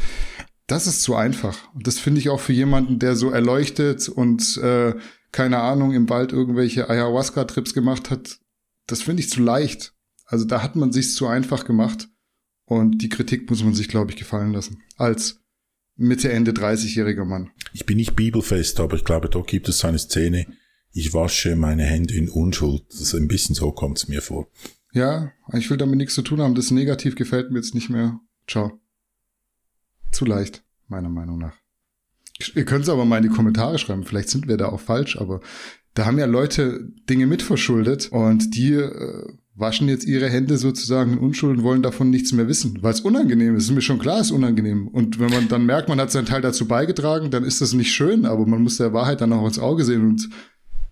[0.68, 1.74] Das ist zu einfach.
[1.74, 4.94] Und das finde ich auch für jemanden, der so erleuchtet und äh,
[5.32, 8.38] keine Ahnung, im Wald irgendwelche Ayahuasca-Trips gemacht hat,
[8.86, 9.94] das finde ich zu leicht.
[10.26, 12.08] Also da hat man sich zu einfach gemacht.
[12.64, 14.82] Und die Kritik muss man sich, glaube ich, gefallen lassen.
[14.96, 15.40] Als
[15.96, 17.50] Mitte, Ende 30-jähriger Mann.
[17.72, 20.46] Ich bin nicht bibelfest, aber ich glaube, da gibt es eine Szene,
[20.92, 22.84] ich wasche meine Hände in Unschuld.
[22.90, 24.48] Das ist ein bisschen so kommt es mir vor.
[24.92, 26.54] Ja, ich will damit nichts zu tun haben.
[26.54, 28.20] Das Negativ gefällt mir jetzt nicht mehr.
[28.46, 28.80] Ciao.
[30.12, 31.54] Zu leicht, meiner Meinung nach.
[32.54, 34.04] Ihr könnt es aber mal in die Kommentare schreiben.
[34.04, 35.40] Vielleicht sind wir da auch falsch, aber
[35.94, 41.18] da haben ja Leute Dinge mitverschuldet und die äh, waschen jetzt ihre Hände sozusagen in
[41.18, 43.64] Unschuld und wollen davon nichts mehr wissen, weil es unangenehm ist.
[43.64, 44.86] Ist mir schon klar, es ist unangenehm.
[44.86, 47.92] Und wenn man dann merkt, man hat seinen Teil dazu beigetragen, dann ist das nicht
[47.92, 50.28] schön, aber man muss der Wahrheit dann auch ins Auge sehen und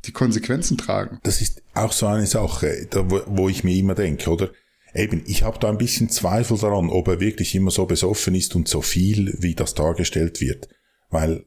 [0.04, 1.18] die Konsequenzen tragen.
[1.22, 2.88] Das ist auch so eine Sache,
[3.26, 4.50] wo ich mir immer denke, oder?
[4.96, 8.56] Eben, ich habe da ein bisschen Zweifel daran, ob er wirklich immer so besoffen ist
[8.56, 10.68] und so viel, wie das dargestellt wird.
[11.10, 11.44] Weil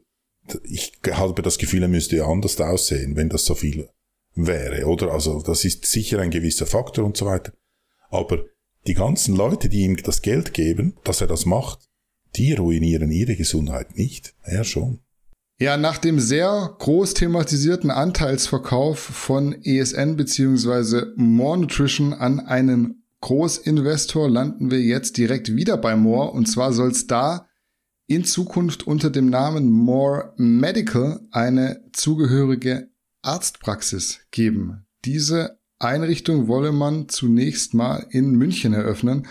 [0.63, 3.89] ich habe das Gefühl, er müsste ja anders aussehen, wenn das so viel
[4.35, 5.11] wäre, oder?
[5.11, 7.51] Also das ist sicher ein gewisser Faktor und so weiter.
[8.09, 8.45] Aber
[8.87, 11.89] die ganzen Leute, die ihm das Geld geben, dass er das macht,
[12.35, 14.35] die ruinieren ihre Gesundheit nicht.
[14.43, 14.99] Er schon.
[15.59, 21.07] Ja, nach dem sehr groß thematisierten Anteilsverkauf von ESN bzw.
[21.17, 26.31] More Nutrition an einen Großinvestor landen wir jetzt direkt wieder bei More.
[26.31, 27.47] Und zwar soll es da
[28.07, 32.89] in Zukunft unter dem Namen More Medical eine zugehörige
[33.21, 34.85] Arztpraxis geben.
[35.05, 39.27] Diese Einrichtung wolle man zunächst mal in München eröffnen,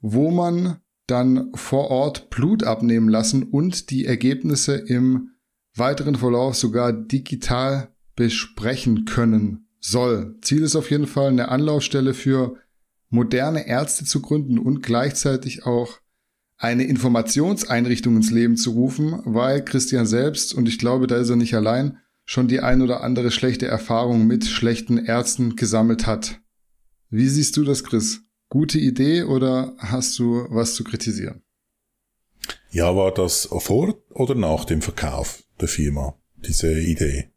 [0.00, 5.30] wo man dann vor Ort Blut abnehmen lassen und die Ergebnisse im
[5.74, 10.36] weiteren Verlauf sogar digital besprechen können soll.
[10.42, 12.56] Ziel ist auf jeden Fall eine Anlaufstelle für
[13.12, 16.00] moderne Ärzte zu gründen und gleichzeitig auch
[16.56, 21.36] eine Informationseinrichtung ins Leben zu rufen, weil Christian selbst, und ich glaube, da ist er
[21.36, 26.40] nicht allein, schon die ein oder andere schlechte Erfahrung mit schlechten Ärzten gesammelt hat.
[27.10, 28.20] Wie siehst du das, Chris?
[28.48, 31.42] Gute Idee oder hast du was zu kritisieren?
[32.70, 37.28] Ja, war das vor oder nach dem Verkauf der Firma, diese Idee?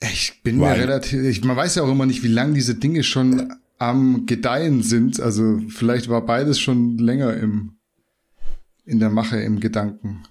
[0.00, 2.74] Ich bin Weil, mir relativ, ich, man weiß ja auch immer nicht, wie lange diese
[2.74, 5.20] Dinge schon am Gedeihen sind.
[5.20, 7.76] Also vielleicht war beides schon länger im,
[8.84, 10.24] in der Mache, im Gedanken.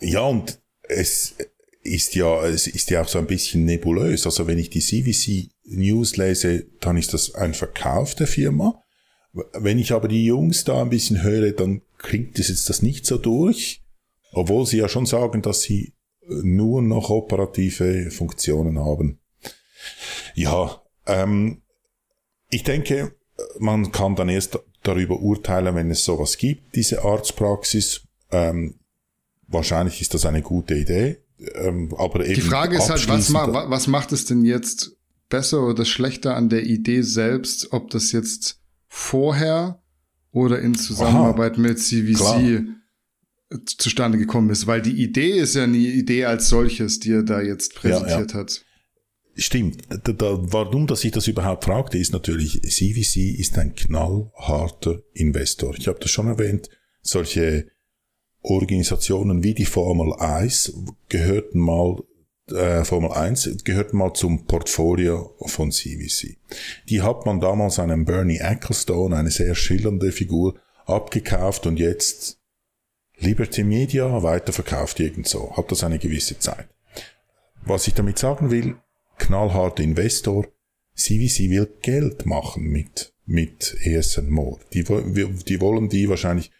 [0.00, 1.34] Ja, und es,
[1.82, 4.26] ist ja, es ist ja auch so ein bisschen nebulös.
[4.26, 8.82] Also wenn ich die CVC News lese, dann ist das ein Verkauf der Firma.
[9.52, 13.06] Wenn ich aber die Jungs da ein bisschen höre, dann klingt das jetzt das nicht
[13.06, 13.82] so durch.
[14.32, 15.94] Obwohl sie ja schon sagen, dass sie
[16.28, 19.18] nur noch operative Funktionen haben.
[20.34, 21.62] Ja, ähm,
[22.50, 23.14] ich denke,
[23.58, 28.02] man kann dann erst darüber urteilen, wenn es sowas gibt, diese Arztpraxis.
[28.30, 28.74] Ähm,
[29.46, 31.18] wahrscheinlich ist das eine gute Idee.
[31.54, 34.96] Ähm, aber eben Die Frage ist halt, was, ma was macht es denn jetzt
[35.28, 39.80] besser oder schlechter an der Idee selbst, ob das jetzt vorher
[40.32, 42.62] oder in Zusammenarbeit Aha, mit CVC klar.
[43.64, 47.40] zustande gekommen ist, weil die Idee ist ja eine Idee als solches, die er da
[47.40, 48.40] jetzt präsentiert ja, ja.
[48.42, 48.64] hat.
[49.38, 49.84] Stimmt.
[49.88, 55.76] Da, da, warum, dass ich das überhaupt fragte, ist natürlich, CVC ist ein knallharter Investor.
[55.78, 56.68] Ich habe das schon erwähnt.
[57.02, 57.68] Solche
[58.42, 60.72] Organisationen wie die Formel 1
[61.08, 62.02] gehörten mal
[62.50, 66.36] äh, Formel 1 gehört mal zum Portfolio von CVC.
[66.88, 72.40] Die hat man damals einem Bernie Ecclestone, eine sehr schillernde Figur, abgekauft und jetzt
[73.18, 75.56] Liberty Media weiterverkauft irgendso.
[75.56, 76.68] Hat das eine gewisse Zeit.
[77.64, 78.76] Was ich damit sagen will,
[79.18, 80.46] knallharter Investor,
[80.94, 84.58] CVC will Geld machen mit, mit ESN More.
[84.72, 86.50] Die, die wollen die wahrscheinlich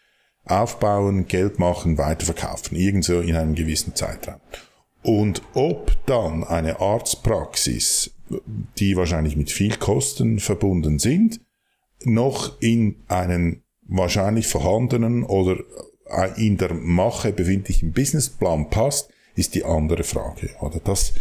[0.45, 4.39] aufbauen, Geld machen, weiterverkaufen, irgendwo in einem gewissen Zeitraum.
[5.03, 8.11] Und ob dann eine Arztpraxis,
[8.77, 11.41] die wahrscheinlich mit viel Kosten verbunden sind,
[12.03, 15.57] noch in einen wahrscheinlich vorhandenen oder
[16.37, 20.49] in der Mache befindlichen Businessplan passt, ist die andere Frage.
[20.59, 21.13] Oder das,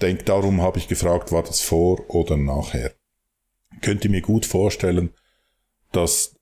[0.00, 2.92] denk, darum habe ich gefragt, war das vor oder nachher?
[3.80, 5.10] Könnt ihr mir gut vorstellen,
[5.92, 6.34] dass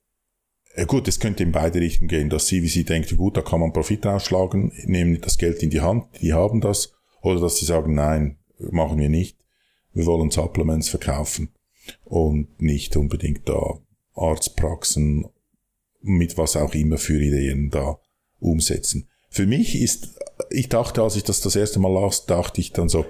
[0.75, 3.41] äh, gut, es könnte in beide Richtungen gehen, dass sie, wie sie denkt, gut, da
[3.41, 7.57] kann man Profit rausschlagen, nehmen das Geld in die Hand, die haben das, oder dass
[7.57, 9.37] sie sagen, nein, machen wir nicht,
[9.93, 11.53] wir wollen Supplements verkaufen
[12.03, 13.79] und nicht unbedingt da
[14.15, 15.25] Arztpraxen
[16.01, 17.99] mit was auch immer für Ideen da
[18.39, 19.07] umsetzen.
[19.29, 22.89] Für mich ist, ich dachte, als ich das das erste Mal las, dachte ich dann
[22.89, 23.05] so,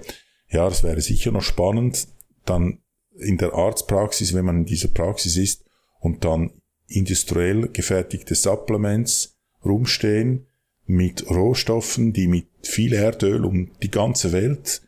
[0.54, 2.06] ja, das wäre sicher noch spannend,
[2.46, 2.78] dann
[3.18, 5.64] in der Arztpraxis, wenn man in dieser Praxis ist
[5.98, 6.52] und dann
[6.86, 10.46] industriell gefertigte Supplements rumstehen
[10.86, 14.82] mit Rohstoffen, die mit viel Erdöl um die ganze Welt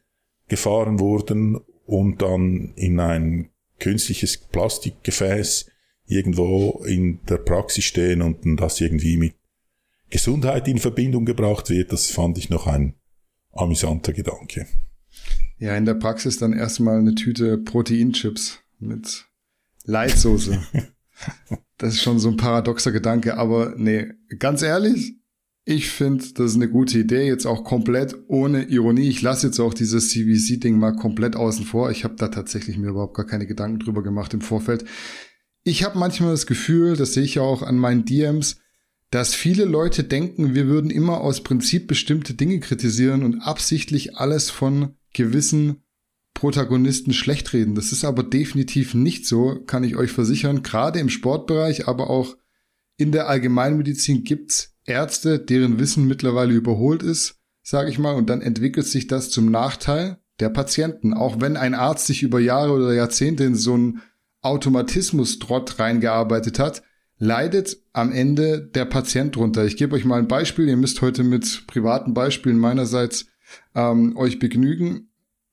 [0.49, 3.51] gefahren wurden und dann in ein
[3.81, 5.67] künstliches Plastikgefäß
[6.07, 9.35] irgendwo in der Praxis stehen und das irgendwie mit
[10.11, 12.95] Gesundheit in Verbindung gebracht wird, das fand ich noch ein
[13.53, 14.69] amüsanter Gedanke.
[15.59, 19.27] Ja, in der Praxis dann erstmal eine Tüte Proteinchips mit
[19.85, 20.61] Leitsoße.
[21.79, 25.17] das ist schon so ein paradoxer Gedanke, aber nee, ganz ehrlich,
[25.69, 29.09] ich finde, das ist eine gute Idee, jetzt auch komplett ohne Ironie.
[29.09, 31.91] Ich lasse jetzt auch dieses CVC-Ding mal komplett außen vor.
[31.91, 34.85] Ich habe da tatsächlich mir überhaupt gar keine Gedanken drüber gemacht im Vorfeld.
[35.65, 38.61] Ich habe manchmal das Gefühl, das sehe ich ja auch an meinen DMs,
[39.11, 44.51] dass viele Leute denken, wir würden immer aus Prinzip bestimmte Dinge kritisieren und absichtlich alles
[44.51, 45.83] von gewissen
[46.35, 47.75] Protagonisten schlecht reden.
[47.75, 50.63] Das ist aber definitiv nicht so, kann ich euch versichern.
[50.63, 52.37] Gerade im Sportbereich, aber auch
[52.99, 58.43] in der Allgemeinmedizin gibt's Ärzte, deren Wissen mittlerweile überholt ist, sage ich mal, und dann
[58.43, 61.15] entwickelt sich das zum Nachteil der Patienten.
[61.15, 64.03] Auch wenn ein Arzt sich über Jahre oder Jahrzehnte in so einen
[64.43, 66.83] Automatismus-Trott reingearbeitet hat,
[67.19, 69.65] leidet am Ende der Patient drunter.
[69.65, 70.69] Ich gebe euch mal ein Beispiel.
[70.69, 73.27] Ihr müsst heute mit privaten Beispielen meinerseits
[73.75, 75.09] ähm, euch begnügen.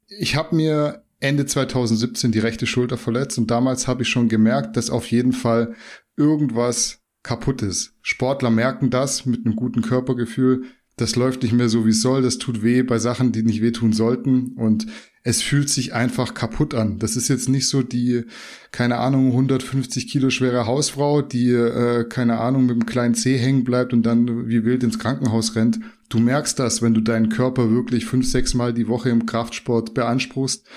[0.08, 4.76] Ich habe mir Ende 2017 die rechte Schulter verletzt und damals habe ich schon gemerkt,
[4.76, 5.76] dass auf jeden Fall
[6.18, 7.96] irgendwas kaputt ist.
[8.02, 10.66] Sportler merken das mit einem guten Körpergefühl.
[10.98, 12.22] Das läuft nicht mehr so, wie es soll.
[12.22, 14.54] Das tut weh bei Sachen, die nicht wehtun sollten.
[14.54, 14.86] Und
[15.23, 16.99] es fühlt sich einfach kaputt an.
[16.99, 18.25] Das ist jetzt nicht so die,
[18.71, 23.63] keine Ahnung, 150 Kilo schwere Hausfrau, die, äh, keine Ahnung, mit einem kleinen Zeh hängen
[23.63, 25.79] bleibt und dann wie wild ins Krankenhaus rennt.
[26.09, 29.93] Du merkst das, wenn du deinen Körper wirklich fünf, sechs Mal die Woche im Kraftsport
[29.93, 30.67] beanspruchst,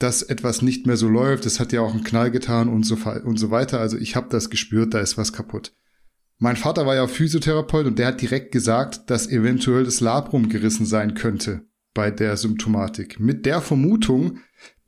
[0.00, 1.46] dass etwas nicht mehr so läuft.
[1.46, 3.78] Es hat ja auch einen Knall getan und so, und so weiter.
[3.78, 5.74] Also ich habe das gespürt, da ist was kaputt.
[6.38, 10.86] Mein Vater war ja Physiotherapeut und der hat direkt gesagt, dass eventuell das Labrum gerissen
[10.86, 11.62] sein könnte
[11.94, 13.20] bei der Symptomatik.
[13.20, 14.38] Mit der Vermutung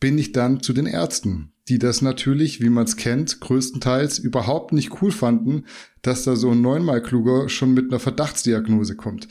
[0.01, 4.73] bin ich dann zu den Ärzten, die das natürlich, wie man es kennt, größtenteils überhaupt
[4.73, 5.64] nicht cool fanden,
[6.03, 9.29] dass da so ein neunmal kluger schon mit einer Verdachtsdiagnose kommt.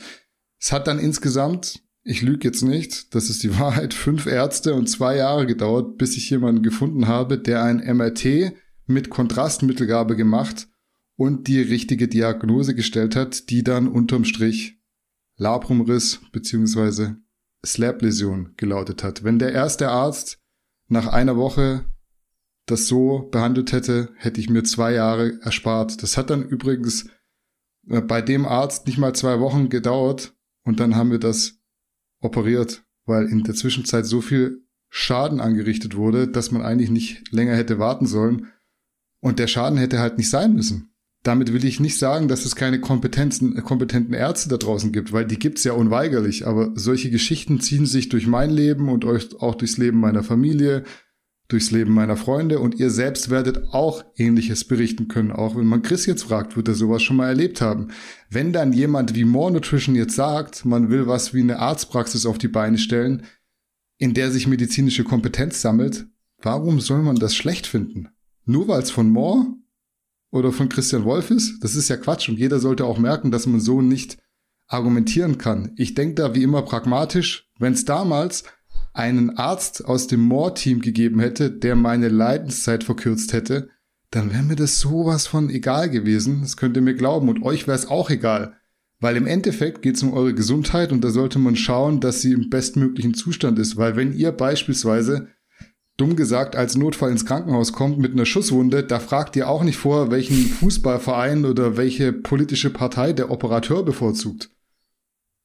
[0.58, 4.88] Es hat dann insgesamt, ich lüge jetzt nicht, das ist die Wahrheit, fünf Ärzte und
[4.88, 8.52] zwei Jahre gedauert, bis ich jemanden gefunden habe, der ein MRT
[8.86, 10.68] mit Kontrastmittelgabe gemacht
[11.16, 14.80] und die richtige Diagnose gestellt hat, die dann unterm Strich
[15.36, 17.16] Labrumriss beziehungsweise
[17.64, 19.24] Slap-Läsion gelautet hat.
[19.24, 20.38] Wenn der erste Arzt
[20.88, 21.84] nach einer Woche
[22.66, 26.02] das so behandelt hätte, hätte ich mir zwei Jahre erspart.
[26.02, 27.08] Das hat dann übrigens
[27.88, 31.58] äh, bei dem Arzt nicht mal zwei Wochen gedauert und dann haben wir das
[32.20, 37.56] operiert, weil in der Zwischenzeit so viel Schaden angerichtet wurde, dass man eigentlich nicht länger
[37.56, 38.52] hätte warten sollen.
[39.20, 40.93] Und der Schaden hätte halt nicht sein müssen.
[41.24, 45.24] Damit will ich nicht sagen, dass es keine Kompetenzen, kompetenten Ärzte da draußen gibt, weil
[45.24, 46.46] die gibt's ja unweigerlich.
[46.46, 50.84] Aber solche Geschichten ziehen sich durch mein Leben und auch durchs Leben meiner Familie,
[51.48, 55.32] durchs Leben meiner Freunde und ihr selbst werdet auch ähnliches berichten können.
[55.32, 57.88] Auch wenn man Chris jetzt fragt, wird er sowas schon mal erlebt haben.
[58.28, 62.36] Wenn dann jemand wie More Nutrition jetzt sagt, man will was wie eine Arztpraxis auf
[62.36, 63.22] die Beine stellen,
[63.96, 66.06] in der sich medizinische Kompetenz sammelt,
[66.42, 68.08] warum soll man das schlecht finden?
[68.44, 69.46] Nur weil es von More
[70.34, 71.62] oder von Christian Wolf ist.
[71.62, 74.18] Das ist ja Quatsch und jeder sollte auch merken, dass man so nicht
[74.66, 75.70] argumentieren kann.
[75.76, 78.42] Ich denke da wie immer pragmatisch, wenn es damals
[78.92, 83.68] einen Arzt aus dem Moore-Team gegeben hätte, der meine Leidenszeit verkürzt hätte,
[84.10, 86.40] dann wäre mir das sowas von egal gewesen.
[86.42, 87.28] Das könnt ihr mir glauben.
[87.28, 88.56] Und euch wäre es auch egal.
[89.00, 92.32] Weil im Endeffekt geht es um eure Gesundheit und da sollte man schauen, dass sie
[92.32, 93.76] im bestmöglichen Zustand ist.
[93.76, 95.28] Weil wenn ihr beispielsweise
[95.96, 99.76] dumm gesagt als Notfall ins Krankenhaus kommt mit einer Schusswunde, da fragt ihr auch nicht
[99.76, 104.50] vor, welchen Fußballverein oder welche politische Partei der Operateur bevorzugt.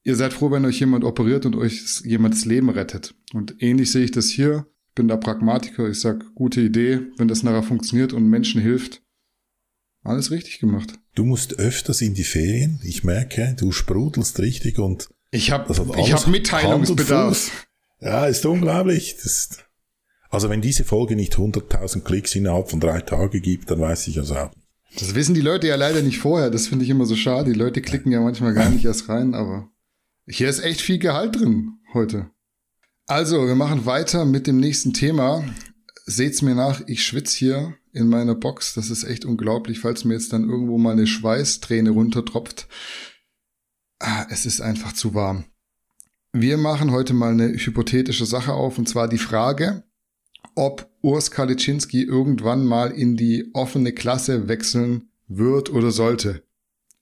[0.04, 3.16] Ihr seid froh, wenn euch jemand operiert und euch jemand das Leben rettet.
[3.34, 4.66] Und ähnlich sehe ich das hier.
[4.88, 5.88] Ich bin da Pragmatiker.
[5.90, 9.04] Ich sag, gute Idee, wenn das nachher funktioniert und Menschen hilft.
[10.04, 10.94] Alles richtig gemacht.
[11.16, 12.80] Du musst öfters in die Ferien.
[12.84, 17.68] Ich merke, du sprudelst richtig und ich habe hab Mitteilungsbedarf.
[18.00, 19.18] Ja, ist unglaublich.
[19.22, 19.60] Das
[20.30, 24.18] also wenn diese Folge nicht 100.000 Klicks innerhalb von drei Tagen gibt, dann weiß ich
[24.20, 24.68] also auch nicht.
[24.96, 26.50] Das wissen die Leute ja leider nicht vorher.
[26.50, 27.52] Das finde ich immer so schade.
[27.52, 29.70] Die Leute klicken ja manchmal gar nicht erst rein, aber
[30.28, 32.30] hier ist echt viel Gehalt drin heute.
[33.06, 35.44] Also, wir machen weiter mit dem nächsten Thema.
[36.06, 38.74] Seht's mir nach, ich schwitze hier in meiner Box.
[38.74, 42.68] Das ist echt unglaublich, falls mir jetzt dann irgendwo mal eine Schweißträne runtertropft.
[44.00, 45.46] Ah, es ist einfach zu warm.
[46.32, 49.84] Wir machen heute mal eine hypothetische Sache auf, und zwar die Frage,
[50.56, 56.44] ob Urs Kaliczynski irgendwann mal in die offene Klasse wechseln wird oder sollte.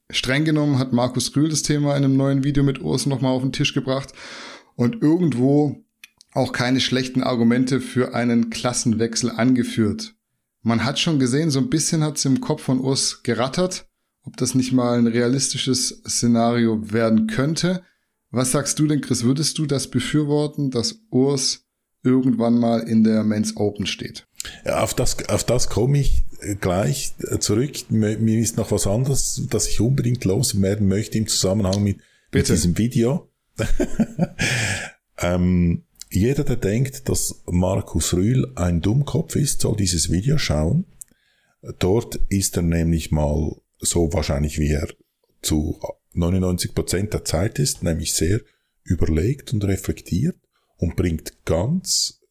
[0.09, 3.41] Streng genommen hat Markus Rühl das Thema in einem neuen Video mit Urs nochmal auf
[3.41, 4.13] den Tisch gebracht
[4.75, 5.83] und irgendwo
[6.33, 10.15] auch keine schlechten Argumente für einen Klassenwechsel angeführt.
[10.61, 13.87] Man hat schon gesehen, so ein bisschen hat es im Kopf von Urs gerattert,
[14.23, 17.83] ob das nicht mal ein realistisches Szenario werden könnte.
[18.29, 19.23] Was sagst du denn, Chris?
[19.23, 21.66] Würdest du das befürworten, dass Urs
[22.03, 24.27] irgendwann mal in der Men's Open steht?
[24.65, 27.89] Ja, auf das, auf das komme ich äh, gleich äh, zurück.
[27.89, 31.99] Mir ist noch was anderes, das ich unbedingt loswerden möchte im Zusammenhang mit,
[32.31, 33.29] mit diesem Video.
[35.19, 40.85] ähm, jeder, der denkt, dass Markus Rühl ein Dummkopf ist, soll dieses Video schauen.
[41.79, 44.87] Dort ist er nämlich mal so wahrscheinlich, wie er
[45.41, 45.79] zu
[46.13, 48.41] 99 Prozent der Zeit ist, nämlich sehr
[48.83, 50.37] überlegt und reflektiert
[50.77, 52.21] und bringt ganz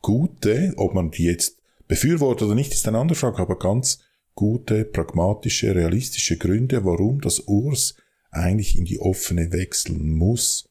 [0.00, 4.00] gute, ob man die jetzt befürwortet oder nicht, ist eine andere Frage, aber ganz
[4.34, 7.94] gute, pragmatische, realistische Gründe, warum das Urs
[8.30, 10.68] eigentlich in die offene wechseln muss.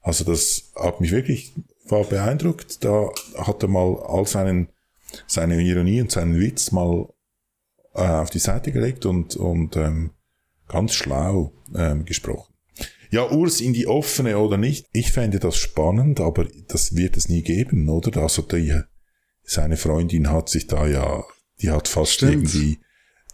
[0.00, 1.54] Also das hat mich wirklich
[1.90, 2.84] war beeindruckt.
[2.84, 4.68] Da hat er mal all seinen,
[5.26, 7.08] seine Ironie und seinen Witz mal
[7.94, 10.10] äh, auf die Seite gelegt und, und ähm,
[10.68, 12.55] ganz schlau ähm, gesprochen.
[13.10, 14.86] Ja, Urs in die offene oder nicht.
[14.92, 18.22] Ich fände das spannend, aber das wird es nie geben, oder?
[18.22, 18.80] Also die,
[19.42, 21.24] seine Freundin hat sich da ja,
[21.62, 22.32] die hat fast Stimmt.
[22.54, 22.78] irgendwie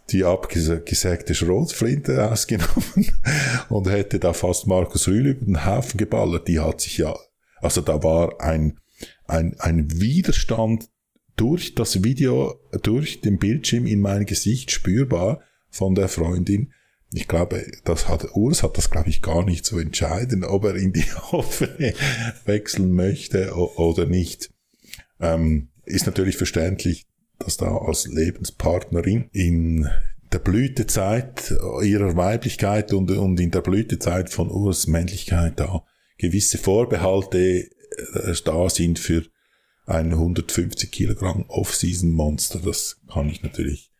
[0.09, 3.11] die abgesägte Schrotflinte ausgenommen
[3.69, 6.47] und hätte da fast Markus Rühl über den Haufen geballert.
[6.47, 7.15] Die hat sich ja,
[7.61, 8.79] also da war ein,
[9.25, 10.89] ein, ein Widerstand
[11.35, 16.73] durch das Video, durch den Bildschirm in mein Gesicht spürbar von der Freundin,
[17.13, 20.75] ich glaube, das hat, Urs hat das, glaube ich, gar nicht zu entscheiden, ob er
[20.75, 21.93] in die offene
[22.45, 24.51] wechseln möchte oder nicht.
[25.19, 27.05] Ähm, ist natürlich verständlich,
[27.39, 29.87] dass da als Lebenspartnerin in
[30.31, 31.53] der Blütezeit
[31.83, 35.83] ihrer Weiblichkeit und, und in der Blütezeit von Urs Männlichkeit da
[36.17, 39.23] gewisse Vorbehalte äh, da sind für
[39.85, 42.59] ein 150 Kilogramm Off-Season-Monster.
[42.63, 43.92] Das kann ich natürlich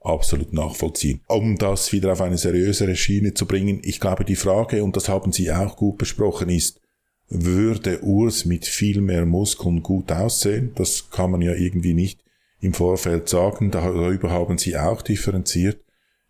[0.00, 1.20] absolut nachvollziehen.
[1.26, 5.08] Um das wieder auf eine seriösere Schiene zu bringen, ich glaube, die Frage, und das
[5.08, 6.80] haben Sie auch gut besprochen, ist,
[7.28, 10.72] würde Urs mit viel mehr Muskeln gut aussehen?
[10.74, 12.24] Das kann man ja irgendwie nicht
[12.60, 13.70] im Vorfeld sagen.
[13.70, 15.84] Darüber haben Sie auch differenziert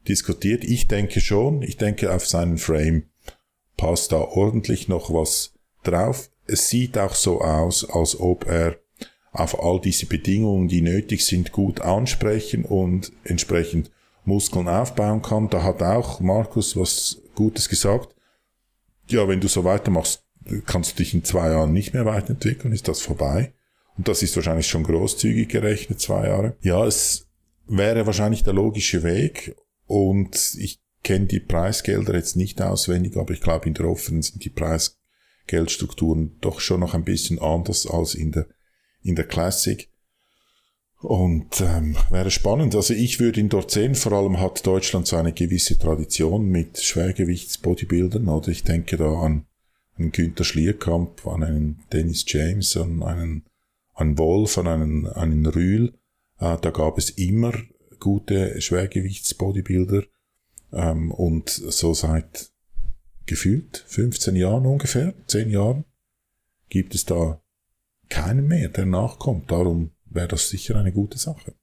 [0.09, 0.65] diskutiert.
[0.65, 1.63] Ich denke schon.
[1.63, 3.05] Ich denke, auf seinen Frame
[3.77, 6.31] passt da ordentlich noch was drauf.
[6.47, 8.77] Es sieht auch so aus, als ob er
[9.33, 13.91] auf all diese Bedingungen, die nötig sind, gut ansprechen und entsprechend
[14.25, 15.49] Muskeln aufbauen kann.
[15.49, 18.15] Da hat auch Markus was Gutes gesagt.
[19.09, 20.25] Ja, wenn du so weitermachst,
[20.67, 23.53] kannst du dich in zwei Jahren nicht mehr weiterentwickeln, ist das vorbei.
[23.97, 26.57] Und das ist wahrscheinlich schon großzügig gerechnet, zwei Jahre.
[26.61, 27.29] Ja, es
[27.67, 29.57] wäre wahrscheinlich der logische Weg.
[29.87, 34.45] Und ich kenne die Preisgelder jetzt nicht auswendig, aber ich glaube, in der offenen sind
[34.45, 38.47] die Preisgeldstrukturen doch schon noch ein bisschen anders als in der
[39.03, 39.89] in der Classic.
[41.03, 42.75] Und ähm, wäre spannend.
[42.75, 43.95] Also ich würde ihn dort sehen.
[43.95, 48.29] Vor allem hat Deutschland so eine gewisse Tradition mit Schwergewichtsbodybuildern.
[48.29, 49.47] Oder ich denke da an
[49.97, 53.47] einen Günther Schlierkamp, an einen Dennis James, an einen,
[53.95, 55.95] an Wolf, an einen, an einen Rühl.
[56.39, 57.55] Äh, da gab es immer
[57.99, 60.05] gute Schwergewichtsbodybuilder.
[60.73, 62.51] Ähm, und so seit
[63.27, 65.85] gefühlt 15 Jahren ungefähr, 10 Jahren,
[66.69, 67.40] gibt es da
[68.11, 69.51] keinen mehr, der nachkommt.
[69.51, 71.55] Darum wäre das sicher eine gute Sache.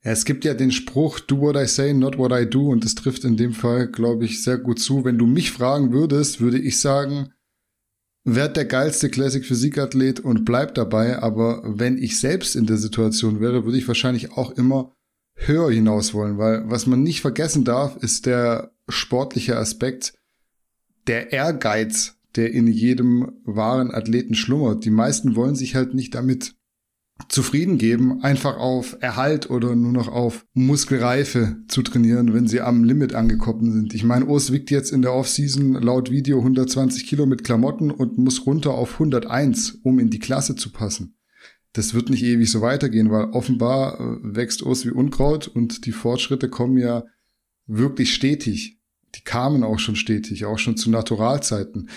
[0.00, 2.68] Es gibt ja den Spruch, do what I say, not what I do.
[2.68, 5.04] Und das trifft in dem Fall, glaube ich, sehr gut zu.
[5.04, 7.32] Wenn du mich fragen würdest, würde ich sagen,
[8.22, 11.20] werd der geilste Classic Physikathlet und bleib dabei.
[11.20, 14.92] Aber wenn ich selbst in der Situation wäre, würde ich wahrscheinlich auch immer
[15.36, 20.14] höher hinaus wollen, weil was man nicht vergessen darf, ist der sportliche Aspekt,
[21.06, 24.84] der Ehrgeiz, der in jedem wahren Athleten schlummert.
[24.84, 26.54] Die meisten wollen sich halt nicht damit
[27.28, 32.84] zufrieden geben, einfach auf Erhalt oder nur noch auf Muskelreife zu trainieren, wenn sie am
[32.84, 33.94] Limit angekommen sind.
[33.94, 38.18] Ich meine, Urs wiegt jetzt in der Offseason laut Video 120 Kilo mit Klamotten und
[38.18, 41.14] muss runter auf 101, um in die Klasse zu passen.
[41.72, 45.92] das wird nicht ewig so weitergehen, weil offenbar äh, wächst Urs wie Unkraut und die
[45.92, 47.04] Fortschritte kommen ja
[47.66, 48.75] wirklich stetig.
[49.16, 51.88] Die kamen auch schon stetig, auch schon zu Naturalzeiten.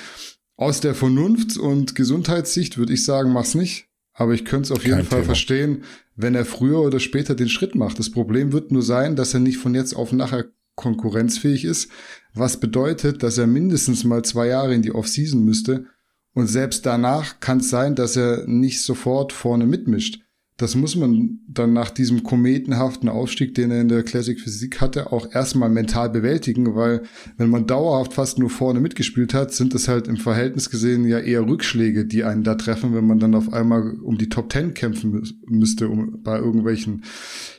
[0.55, 3.85] Aus der Vernunft- und Gesundheitssicht würde ich sagen, mach's nicht.
[4.13, 5.25] Aber ich könnte es auf jeden Kein Fall Thema.
[5.27, 5.83] verstehen,
[6.15, 7.99] wenn er früher oder später den Schritt macht.
[7.99, 10.45] Das Problem wird nur sein, dass er nicht von jetzt auf nachher
[10.75, 11.89] konkurrenzfähig ist,
[12.33, 15.85] was bedeutet, dass er mindestens mal zwei Jahre in die Offseason müsste.
[16.33, 20.21] Und selbst danach kann es sein, dass er nicht sofort vorne mitmischt
[20.59, 25.13] das muss man dann nach diesem kometenhaften Aufstieg, den er in der Classic Physik hatte,
[25.13, 27.03] auch erstmal mental bewältigen, weil
[27.37, 31.19] wenn man dauerhaft fast nur vorne mitgespielt hat, sind es halt im Verhältnis gesehen ja
[31.19, 34.73] eher Rückschläge, die einen da treffen, wenn man dann auf einmal um die Top Ten
[34.73, 37.05] kämpfen müsste, um bei irgendwelchen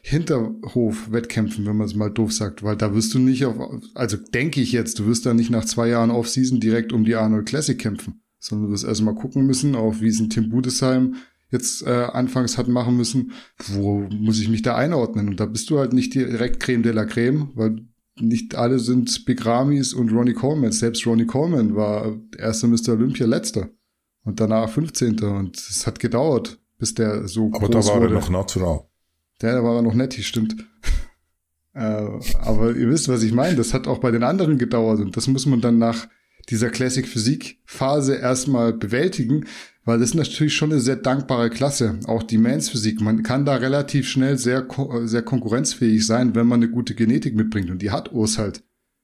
[0.03, 3.57] Hinterhof-Wettkämpfen, wenn man es mal doof sagt, weil da wirst du nicht auf,
[3.95, 7.15] also denke ich jetzt, du wirst da nicht nach zwei Jahren Off-Season direkt um die
[7.15, 11.15] Arnold Classic kämpfen, sondern du wirst erstmal gucken müssen, auf wie es in Tim Budesheim
[11.51, 13.33] jetzt äh, anfangs hat machen müssen,
[13.69, 15.29] wo muss ich mich da einordnen?
[15.29, 17.85] Und da bist du halt nicht direkt Creme de la Creme, weil
[18.21, 20.73] nicht alle sind Big Ramis und Ronnie Coleman.
[20.73, 22.91] Selbst Ronnie Coleman war erster Mr.
[22.91, 23.71] Olympia letzter
[24.25, 25.21] und danach 15.
[25.21, 28.15] Und es hat gedauert, bis der so Aber groß da war wurde.
[28.15, 28.81] er noch natural.
[29.41, 30.57] Der, da war er noch nett, stimmt.
[31.75, 32.07] äh,
[32.41, 33.57] aber ihr wisst, was ich meine.
[33.57, 36.07] Das hat auch bei den anderen gedauert und das muss man dann nach
[36.49, 39.47] dieser Classic Physik Phase erstmal bewältigen,
[39.85, 41.99] weil das ist natürlich schon eine sehr dankbare Klasse.
[42.05, 43.01] Auch die Mans-Physik.
[43.01, 44.67] Man kann da relativ schnell sehr,
[45.05, 47.71] sehr konkurrenzfähig sein, wenn man eine gute Genetik mitbringt.
[47.71, 48.63] Und die hat Urs halt.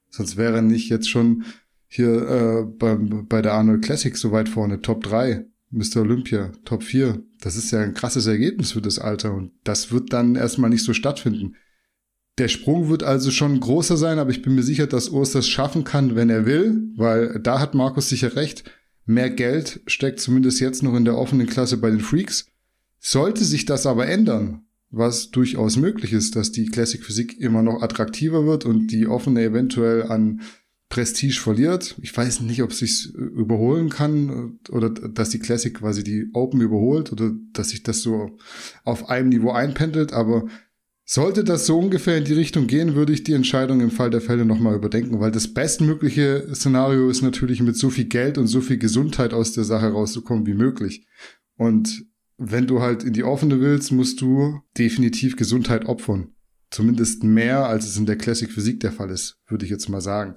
[0.09, 1.43] Sonst wäre nicht jetzt schon
[1.87, 4.81] hier äh, beim, bei der Arnold Classic so weit vorne.
[4.81, 6.01] Top 3, Mr.
[6.01, 7.23] Olympia, Top 4.
[7.41, 9.33] Das ist ja ein krasses Ergebnis für das Alter.
[9.33, 11.55] Und das wird dann erstmal nicht so stattfinden.
[12.37, 15.47] Der Sprung wird also schon großer sein, aber ich bin mir sicher, dass Urs das
[15.47, 18.63] schaffen kann, wenn er will, weil da hat Markus sicher recht
[19.07, 22.45] Mehr Geld steckt zumindest jetzt noch in der offenen Klasse bei den Freaks.
[22.99, 27.81] Sollte sich das aber ändern, was durchaus möglich ist, dass die Classic Physik immer noch
[27.81, 30.41] attraktiver wird und die offene eventuell an
[30.89, 31.95] Prestige verliert.
[32.01, 36.59] Ich weiß nicht, ob es sich überholen kann oder dass die Classic quasi die Open
[36.59, 38.37] überholt oder dass sich das so
[38.83, 40.47] auf einem Niveau einpendelt, aber
[41.09, 44.19] sollte das so ungefähr in die Richtung gehen, würde ich die Entscheidung im Fall der
[44.19, 48.59] Fälle nochmal überdenken, weil das bestmögliche Szenario ist natürlich mit so viel Geld und so
[48.59, 51.07] viel Gesundheit aus der Sache rauszukommen wie möglich.
[51.55, 52.05] Und
[52.37, 56.33] wenn du halt in die offene willst, musst du definitiv Gesundheit opfern.
[56.71, 60.01] Zumindest mehr, als es in der Classic Physik der Fall ist, würde ich jetzt mal
[60.01, 60.35] sagen.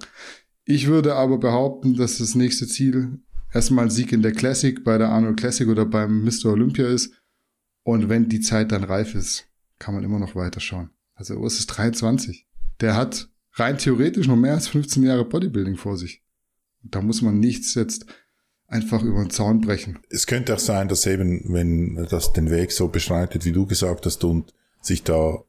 [0.63, 3.19] Ich würde aber behaupten, dass das nächste Ziel
[3.53, 6.45] erstmal ein Sieg in der Classic bei der Arnold Classic oder beim Mr.
[6.45, 7.13] Olympia ist.
[7.83, 9.50] Und wenn die Zeit dann reif ist,
[9.81, 10.91] kann man immer noch weiterschauen.
[11.15, 12.47] Also Urs ist 23.
[12.79, 16.23] Der hat rein theoretisch noch mehr als 15 Jahre Bodybuilding vor sich.
[16.83, 18.05] Da muss man nichts jetzt
[18.67, 19.99] einfach über den Zaun brechen.
[20.09, 24.05] Es könnte auch sein, dass eben, wenn das den Weg so beschreitet, wie du gesagt
[24.05, 25.43] hast, und sich da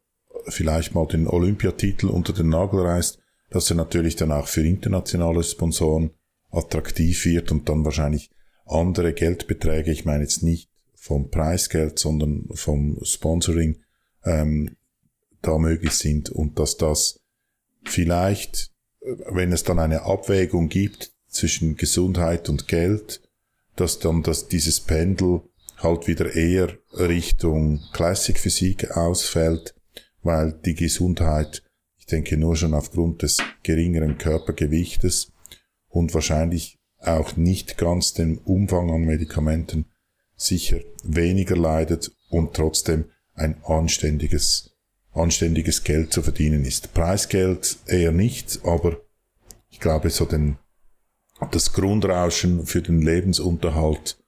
[0.49, 3.19] vielleicht mal den Olympiatitel unter den Nagel reißt,
[3.51, 6.11] dass er natürlich dann auch für internationale Sponsoren
[6.51, 8.31] attraktiv wird und dann wahrscheinlich
[8.67, 13.79] andere Geldbeträge, ich meine jetzt nicht vom Preisgeld, sondern vom Sponsoring,
[14.25, 14.77] ähm,
[15.41, 17.21] da möglich sind und dass das
[17.85, 18.71] vielleicht,
[19.01, 23.21] wenn es dann eine Abwägung gibt zwischen Gesundheit und Geld,
[23.77, 25.43] dass dann dass dieses Pendel
[25.79, 29.75] halt wieder eher Richtung Classic Physik ausfällt,
[30.23, 31.63] weil die Gesundheit,
[31.99, 35.33] ich denke nur schon aufgrund des geringeren Körpergewichtes
[35.89, 39.87] und wahrscheinlich auch nicht ganz den Umfang an Medikamenten
[40.37, 44.75] sicher weniger leidet und trotzdem ein anständiges,
[45.13, 46.95] anständiges Geld zu verdienen ist.
[46.95, 49.01] Preisgeld eher nicht, aber
[49.71, 50.59] ich glaube, so den,
[51.51, 54.19] das Grundrauschen für den Lebensunterhalt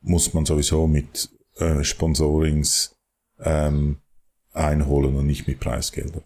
[0.00, 2.96] muss man sowieso mit äh, Sponsorings
[3.40, 3.98] ähm,
[4.52, 6.22] einholen und nicht mit Preisgeldern.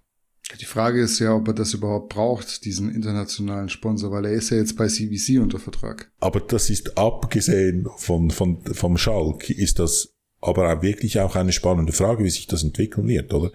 [0.61, 4.51] Die Frage ist ja, ob er das überhaupt braucht, diesen internationalen Sponsor, weil er ist
[4.51, 6.13] ja jetzt bei CBC unter Vertrag.
[6.21, 10.12] Aber das ist abgesehen von, von, vom Schalk, ist das
[10.43, 13.53] aber auch wirklich auch eine spannende Frage, wie sich das entwickeln wird, oder?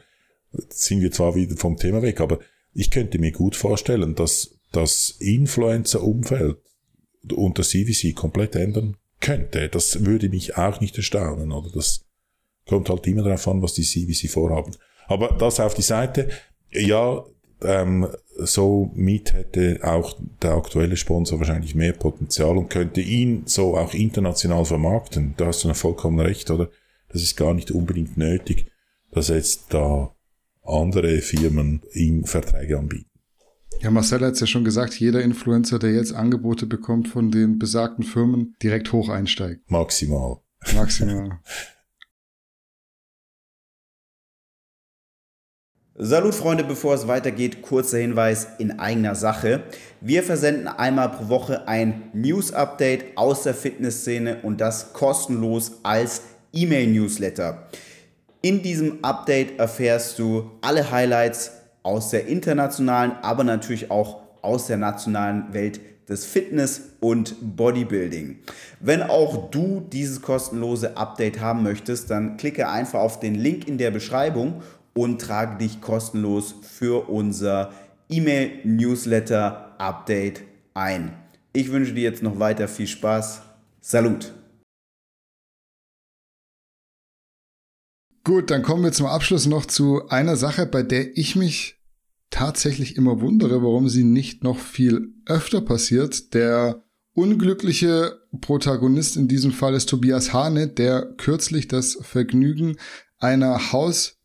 [0.54, 2.40] Jetzt sind wir zwar wieder vom Thema weg, aber
[2.74, 6.58] ich könnte mir gut vorstellen, dass das Influencer-Umfeld
[7.36, 9.68] unter CVC komplett ändern könnte.
[9.70, 11.70] Das würde mich auch nicht erstaunen, oder?
[11.74, 12.06] Das
[12.66, 14.76] kommt halt immer darauf an, was die CVC vorhaben.
[15.08, 16.30] Aber das auf die Seite.
[16.72, 17.24] Ja,
[17.62, 23.76] ähm, so mit hätte auch der aktuelle Sponsor wahrscheinlich mehr Potenzial und könnte ihn so
[23.78, 25.34] auch international vermarkten.
[25.38, 26.70] Da hast du vollkommen recht, oder?
[27.10, 28.66] Das ist gar nicht unbedingt nötig,
[29.12, 30.14] dass jetzt da
[30.64, 33.10] andere Firmen ihm Verträge anbieten.
[33.82, 37.60] Ja, Marcel hat es ja schon gesagt, jeder Influencer, der jetzt Angebote bekommt von den
[37.60, 39.70] besagten Firmen, direkt hoch einsteigt.
[39.70, 40.38] Maximal.
[40.74, 41.40] Maximal.
[46.00, 49.64] Salut Freunde, bevor es weitergeht, kurzer Hinweis in eigener Sache.
[50.00, 56.22] Wir versenden einmal pro Woche ein News-Update aus der Fitnessszene und das kostenlos als
[56.54, 57.64] E-Mail-Newsletter.
[58.44, 64.78] In diesem Update erfährst du alle Highlights aus der internationalen, aber natürlich auch aus der
[64.78, 68.38] nationalen Welt des Fitness und Bodybuilding.
[68.80, 73.78] Wenn auch du dieses kostenlose Update haben möchtest, dann klicke einfach auf den Link in
[73.78, 74.62] der Beschreibung
[74.98, 77.72] und trage dich kostenlos für unser
[78.10, 80.42] E-Mail-Newsletter-Update
[80.74, 81.14] ein.
[81.54, 83.44] Ich wünsche dir jetzt noch weiter viel Spaß.
[83.80, 84.34] Salut!
[88.24, 91.76] Gut, dann kommen wir zum Abschluss noch zu einer Sache, bei der ich mich
[92.32, 96.34] tatsächlich immer wundere, warum sie nicht noch viel öfter passiert.
[96.34, 96.84] Der
[97.14, 102.78] unglückliche Protagonist in diesem Fall ist Tobias Hane, der kürzlich das Vergnügen
[103.20, 103.72] einer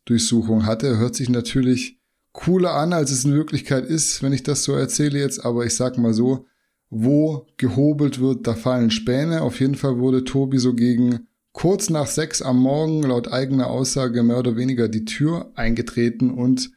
[0.03, 0.97] Hausdurchsuchung hatte.
[0.97, 1.99] Hört sich natürlich
[2.31, 5.75] cooler an, als es in Wirklichkeit ist, wenn ich das so erzähle jetzt, aber ich
[5.75, 6.45] sag mal so,
[6.89, 9.41] wo gehobelt wird, da fallen Späne.
[9.41, 14.23] Auf jeden Fall wurde Tobi so gegen kurz nach sechs am Morgen laut eigener Aussage
[14.23, 16.71] mehr oder weniger die Tür eingetreten und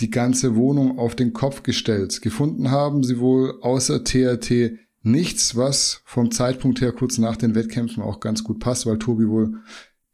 [0.00, 2.20] die ganze Wohnung auf den Kopf gestellt.
[2.20, 8.02] Gefunden haben sie wohl außer TRT nichts, was vom Zeitpunkt her kurz nach den Wettkämpfen
[8.02, 9.54] auch ganz gut passt, weil Tobi wohl,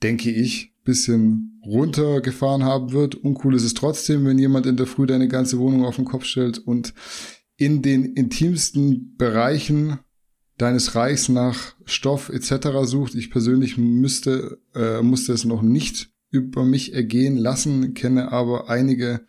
[0.03, 3.15] denke ich, bisschen runtergefahren haben wird.
[3.15, 6.25] Uncool ist es trotzdem, wenn jemand in der Früh deine ganze Wohnung auf den Kopf
[6.25, 6.95] stellt und
[7.57, 9.99] in den intimsten Bereichen
[10.59, 12.69] deines Reichs nach Stoff etc.
[12.85, 13.15] sucht.
[13.15, 19.27] Ich persönlich müsste, äh, musste es noch nicht über mich ergehen lassen, kenne aber einige,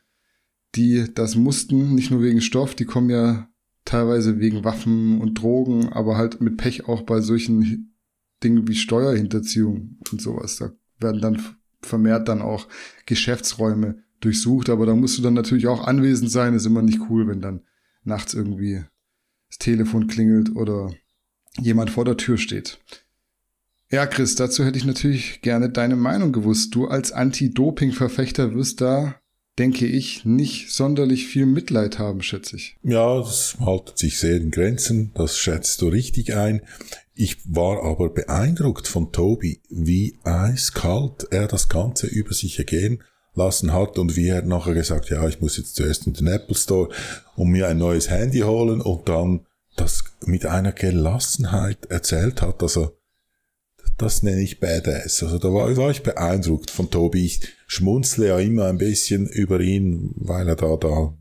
[0.76, 3.50] die das mussten, nicht nur wegen Stoff, die kommen ja
[3.86, 7.96] teilweise wegen Waffen und Drogen, aber halt mit Pech auch bei solchen
[8.44, 10.58] Dingen wie Steuerhinterziehung und sowas.
[10.58, 10.72] Da
[11.04, 11.44] werden dann
[11.82, 12.68] vermehrt dann auch
[13.06, 16.54] Geschäftsräume durchsucht, aber da musst du dann natürlich auch anwesend sein.
[16.54, 17.62] Ist immer nicht cool, wenn dann
[18.04, 18.84] nachts irgendwie
[19.50, 20.94] das Telefon klingelt oder
[21.60, 22.80] jemand vor der Tür steht.
[23.92, 26.74] Ja, Chris, dazu hätte ich natürlich gerne deine Meinung gewusst.
[26.74, 29.16] Du als Anti-Doping-Verfechter wirst da,
[29.60, 32.76] denke ich, nicht sonderlich viel Mitleid haben, schätze ich.
[32.82, 35.12] Ja, das haltet sich sehr in Grenzen.
[35.14, 36.62] Das schätzt du richtig ein.
[37.16, 43.04] Ich war aber beeindruckt von Tobi, wie eiskalt er das Ganze über sich ergehen
[43.36, 46.56] lassen hat und wie er nachher gesagt, ja, ich muss jetzt zuerst in den Apple
[46.56, 46.90] Store
[47.36, 49.46] und mir ein neues Handy holen und dann
[49.76, 52.62] das mit einer Gelassenheit erzählt hat.
[52.62, 52.96] Also
[53.98, 55.24] das nenne ich Badass.
[55.24, 57.26] Also da war, war ich beeindruckt von Tobi.
[57.26, 61.14] Ich schmunzle ja immer ein bisschen über ihn, weil er da, da,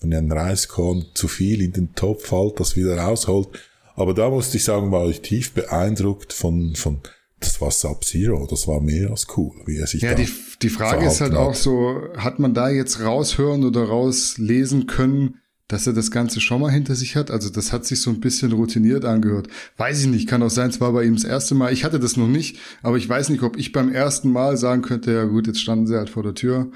[0.00, 3.48] wenn ein Reiskorn zu viel in den Topf fällt, das wieder rausholt.
[3.94, 7.00] Aber da musste ich sagen, war ich tief beeindruckt von, von,
[7.40, 10.28] das war Sub-Zero, das war mehr als cool, wie er sich Ja, die,
[10.62, 11.38] die Frage ist halt hat.
[11.38, 15.36] auch so, hat man da jetzt raushören oder rauslesen können,
[15.68, 17.30] dass er das Ganze schon mal hinter sich hat.
[17.30, 19.48] Also das hat sich so ein bisschen routiniert angehört.
[19.78, 21.72] Weiß ich nicht, kann auch sein, es war bei ihm das erste Mal.
[21.72, 24.82] Ich hatte das noch nicht, aber ich weiß nicht, ob ich beim ersten Mal sagen
[24.82, 26.70] könnte, ja gut, jetzt standen sie halt vor der Tür.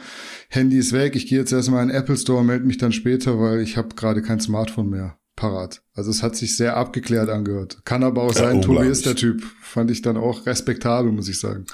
[0.48, 3.38] Handy ist weg, ich gehe jetzt erstmal in den Apple Store, melde mich dann später,
[3.38, 5.82] weil ich habe gerade kein Smartphone mehr parat.
[5.94, 7.82] Also es hat sich sehr abgeklärt angehört.
[7.84, 9.42] Kann aber auch sein, Tobi ist der Typ.
[9.62, 11.66] Fand ich dann auch respektabel, muss ich sagen.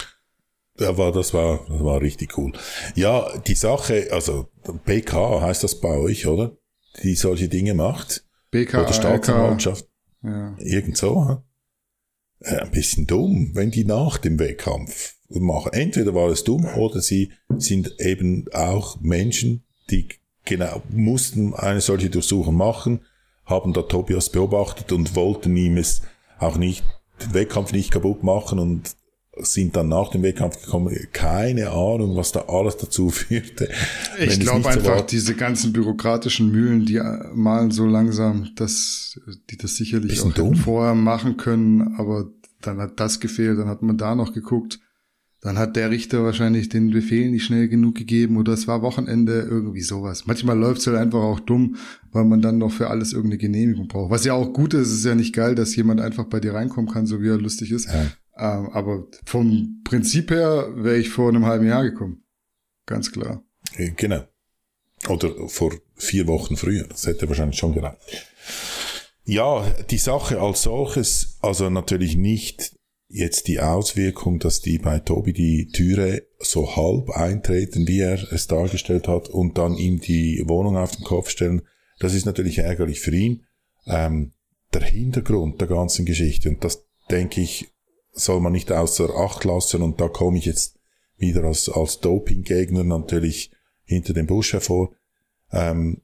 [0.79, 2.53] Ja, war, das war, das war richtig cool.
[2.95, 4.49] Ja, die Sache, also
[4.85, 6.57] PK heißt das bei euch, oder?
[7.03, 8.25] die solche Dinge macht.
[8.51, 9.89] BKA, oder Staatsanwaltschaft.
[10.23, 10.57] Ja.
[10.59, 11.43] Irgend so.
[12.41, 15.73] Äh, ein bisschen dumm, wenn die nach dem Wettkampf machen.
[15.73, 20.09] Entweder war es dumm oder sie sind eben auch Menschen, die
[20.45, 23.01] genau mussten eine solche Durchsuchung machen,
[23.47, 26.03] haben da Tobias beobachtet und wollten ihm es
[26.39, 26.85] auch nicht,
[27.23, 28.97] den Wettkampf nicht kaputt machen und
[29.37, 30.97] sind dann nach dem Wettkampf gekommen.
[31.13, 33.69] Keine Ahnung, was da alles dazu führte.
[34.19, 37.01] Ich glaube einfach, so diese ganzen bürokratischen Mühlen, die
[37.35, 39.21] malen so langsam, dass
[39.51, 42.27] die das sicherlich auch vorher machen können, aber
[42.61, 44.81] dann hat das gefehlt, dann hat man da noch geguckt.
[45.45, 49.41] Dann hat der Richter wahrscheinlich den Befehl nicht schnell genug gegeben oder es war Wochenende,
[49.43, 50.25] irgendwie sowas.
[50.25, 51.77] Manchmal läuft es halt einfach auch dumm,
[52.13, 54.11] weil man dann noch für alles irgendeine Genehmigung braucht.
[54.11, 56.91] Was ja auch gut ist, ist ja nicht geil, dass jemand einfach bei dir reinkommen
[56.91, 57.89] kann, so wie er lustig ist.
[57.89, 58.07] Ja.
[58.39, 62.25] Ähm, aber vom Prinzip her wäre ich vor einem halben Jahr gekommen.
[62.87, 63.45] Ganz klar.
[63.77, 64.25] Äh, genau.
[65.11, 66.87] Oder vor vier Wochen früher.
[66.89, 67.99] Das hätte wahrscheinlich schon gereicht.
[69.25, 72.79] Ja, die Sache als solches, also natürlich nicht
[73.15, 78.49] jetzt die Auswirkung, dass die bei Tobi die Türe so halb eintreten, wie er es
[78.49, 81.62] dargestellt hat, und dann ihm die Wohnung auf den Kopf stellen.
[82.01, 83.47] Das ist natürlich ärgerlich für ihn.
[83.87, 84.33] Ähm,
[84.73, 87.69] der Hintergrund der ganzen Geschichte, und das denke ich,
[88.11, 90.81] soll man nicht außer Acht lassen und da komme ich jetzt
[91.17, 93.53] wieder als, als Doping-Gegner natürlich
[93.85, 94.93] hinter dem Busch hervor.
[95.53, 96.03] Ähm,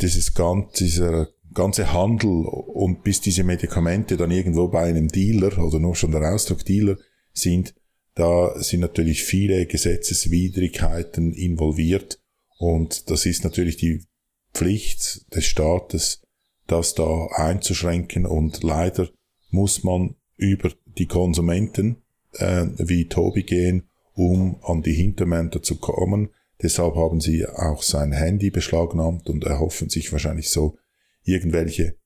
[0.00, 5.78] dieses ganz, dieser ganze Handel und bis diese Medikamente dann irgendwo bei einem Dealer oder
[5.78, 6.96] nur schon der Ausdruck Dealer
[7.32, 7.74] sind,
[8.14, 12.20] da sind natürlich viele Gesetzeswidrigkeiten involviert
[12.58, 14.04] und das ist natürlich die
[14.52, 16.22] Pflicht des Staates,
[16.66, 19.08] das da einzuschränken und leider
[19.50, 22.02] muss man über die Konsumenten
[22.32, 26.30] äh, wie Tobi gehen, um an die Hintermänner zu kommen.
[26.62, 30.78] Deshalb haben sie auch sein Handy beschlagnahmt und erhoffen sich wahrscheinlich so
[31.24, 31.96] irgendwelche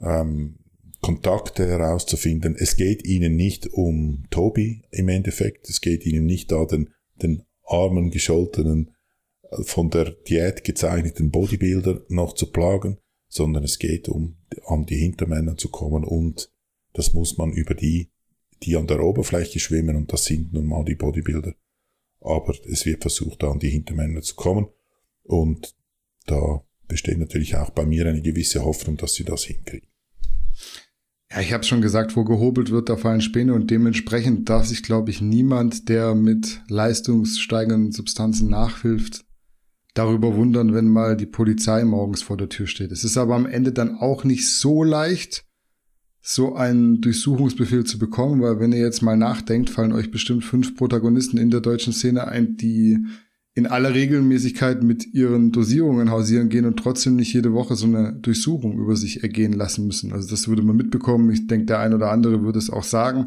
[0.00, 0.58] ähm,
[1.00, 2.56] Kontakte herauszufinden.
[2.58, 6.90] Es geht ihnen nicht um Tobi im Endeffekt, es geht ihnen nicht da den,
[7.20, 8.94] den armen, gescholtenen,
[9.42, 12.98] äh, von der Diät gezeichneten Bodybuilder noch zu plagen,
[13.28, 14.36] sondern es geht um
[14.66, 16.50] an die Hintermänner zu kommen und
[16.92, 18.10] das muss man über die,
[18.62, 21.54] die an der Oberfläche schwimmen und das sind nun mal die Bodybuilder.
[22.20, 24.68] Aber es wird versucht, da an die Hintermänner zu kommen
[25.24, 25.74] und
[26.26, 29.88] da besteht natürlich auch bei mir eine gewisse Hoffnung, dass sie das hinkriegen.
[31.30, 34.82] Ja, ich habe schon gesagt, wo gehobelt wird, da fallen Späne und dementsprechend darf sich,
[34.82, 39.24] glaube ich, niemand, der mit leistungssteigernden Substanzen nachhilft,
[39.94, 42.92] darüber wundern, wenn mal die Polizei morgens vor der Tür steht.
[42.92, 45.44] Es ist aber am Ende dann auch nicht so leicht,
[46.20, 50.76] so einen Durchsuchungsbefehl zu bekommen, weil wenn ihr jetzt mal nachdenkt, fallen euch bestimmt fünf
[50.76, 52.98] Protagonisten in der deutschen Szene ein, die
[53.54, 58.12] in aller Regelmäßigkeit mit ihren Dosierungen hausieren gehen und trotzdem nicht jede Woche so eine
[58.12, 60.12] Durchsuchung über sich ergehen lassen müssen.
[60.12, 61.30] Also das würde man mitbekommen.
[61.30, 63.26] Ich denke, der ein oder andere würde es auch sagen.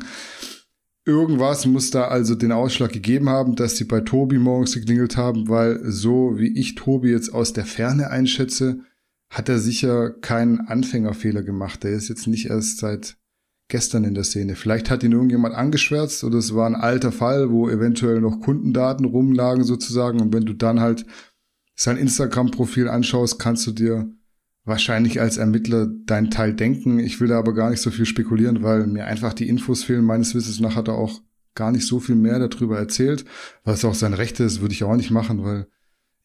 [1.06, 5.48] Irgendwas muss da also den Ausschlag gegeben haben, dass sie bei Tobi morgens geklingelt haben,
[5.48, 8.82] weil so wie ich Tobi jetzt aus der Ferne einschätze,
[9.30, 11.86] hat er sicher keinen Anfängerfehler gemacht.
[11.86, 13.18] Der ist jetzt nicht erst seit
[13.70, 14.56] gestern in der Szene.
[14.56, 19.06] Vielleicht hat ihn irgendjemand angeschwärzt oder es war ein alter Fall, wo eventuell noch Kundendaten
[19.06, 20.22] rumlagen sozusagen.
[20.22, 21.06] Und wenn du dann halt
[21.76, 24.10] sein Instagram-Profil anschaust, kannst du dir
[24.64, 27.00] wahrscheinlich als Ermittler deinen Teil denken.
[27.00, 30.04] Ich will da aber gar nicht so viel spekulieren, weil mir einfach die Infos fehlen.
[30.04, 31.22] Meines Wissens nach hat er auch
[31.56, 33.26] gar nicht so viel mehr darüber erzählt.
[33.64, 35.68] Was auch sein Recht ist, würde ich auch nicht machen, weil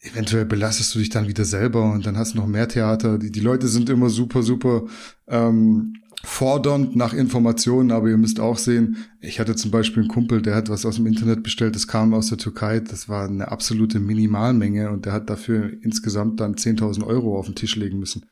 [0.00, 3.18] eventuell belastest du dich dann wieder selber und dann hast du noch mehr Theater.
[3.18, 4.86] Die, die Leute sind immer super, super
[5.28, 10.40] ähm, fordernd nach Informationen, aber ihr müsst auch sehen, ich hatte zum Beispiel einen Kumpel,
[10.40, 13.50] der hat was aus dem Internet bestellt, das kam aus der Türkei, das war eine
[13.50, 18.26] absolute Minimalmenge und der hat dafür insgesamt dann 10.000 Euro auf den Tisch legen müssen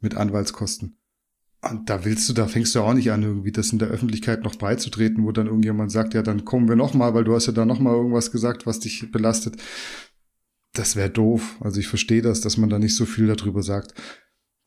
[0.00, 0.96] mit Anwaltskosten.
[1.62, 4.42] Und da willst du, da fängst du auch nicht an, irgendwie das in der Öffentlichkeit
[4.42, 7.46] noch beizutreten, wo dann irgendjemand sagt, ja, dann kommen wir noch mal, weil du hast
[7.46, 9.56] ja da noch mal irgendwas gesagt, was dich belastet.
[10.72, 11.58] Das wäre doof.
[11.60, 13.92] Also ich verstehe das, dass man da nicht so viel darüber sagt.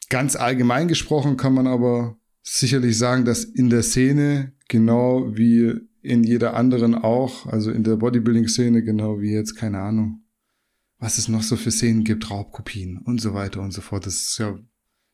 [0.09, 6.23] Ganz allgemein gesprochen kann man aber sicherlich sagen, dass in der Szene, genau wie in
[6.23, 10.23] jeder anderen auch, also in der Bodybuilding-Szene, genau wie jetzt, keine Ahnung,
[10.99, 14.05] was es noch so für Szenen gibt, Raubkopien und so weiter und so fort.
[14.05, 14.59] Das ist ja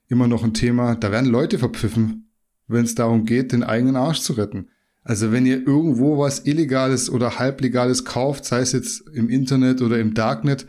[0.07, 0.95] immer noch ein Thema.
[0.95, 2.31] Da werden Leute verpfiffen,
[2.67, 4.69] wenn es darum geht, den eigenen Arsch zu retten.
[5.03, 9.99] Also wenn ihr irgendwo was Illegales oder Halblegales kauft, sei es jetzt im Internet oder
[9.99, 10.67] im Darknet,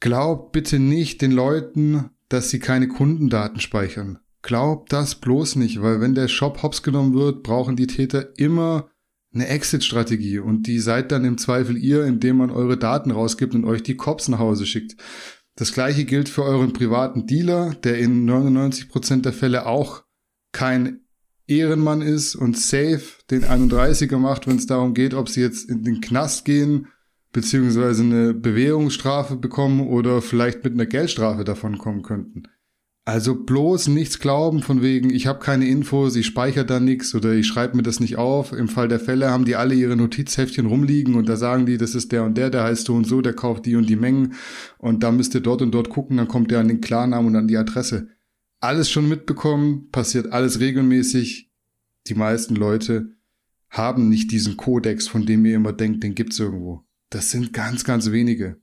[0.00, 4.18] glaubt bitte nicht den Leuten, dass sie keine Kundendaten speichern.
[4.46, 8.88] Glaubt das bloß nicht, weil wenn der Shop hops genommen wird, brauchen die Täter immer
[9.34, 13.64] eine Exit-Strategie und die seid dann im Zweifel ihr, indem man eure Daten rausgibt und
[13.64, 14.94] euch die Cops nach Hause schickt.
[15.56, 20.04] Das gleiche gilt für euren privaten Dealer, der in 99% der Fälle auch
[20.52, 21.00] kein
[21.48, 25.82] Ehrenmann ist und safe den 31er macht, wenn es darum geht, ob sie jetzt in
[25.82, 26.86] den Knast gehen,
[27.32, 32.44] beziehungsweise eine Bewährungsstrafe bekommen oder vielleicht mit einer Geldstrafe davon kommen könnten.
[33.08, 37.34] Also bloß nichts glauben von wegen, ich habe keine Infos, ich speichere da nichts oder
[37.34, 38.52] ich schreibe mir das nicht auf.
[38.52, 41.94] Im Fall der Fälle haben die alle ihre Notizheftchen rumliegen und da sagen die, das
[41.94, 44.34] ist der und der, der heißt so und so, der kauft die und die Mengen
[44.78, 47.36] und da müsst ihr dort und dort gucken, dann kommt der an den Klarnamen und
[47.36, 48.08] an die Adresse.
[48.58, 51.52] Alles schon mitbekommen, passiert alles regelmäßig.
[52.08, 53.12] Die meisten Leute
[53.70, 56.84] haben nicht diesen Kodex, von dem ihr immer denkt, den gibt's irgendwo.
[57.10, 58.60] Das sind ganz, ganz wenige.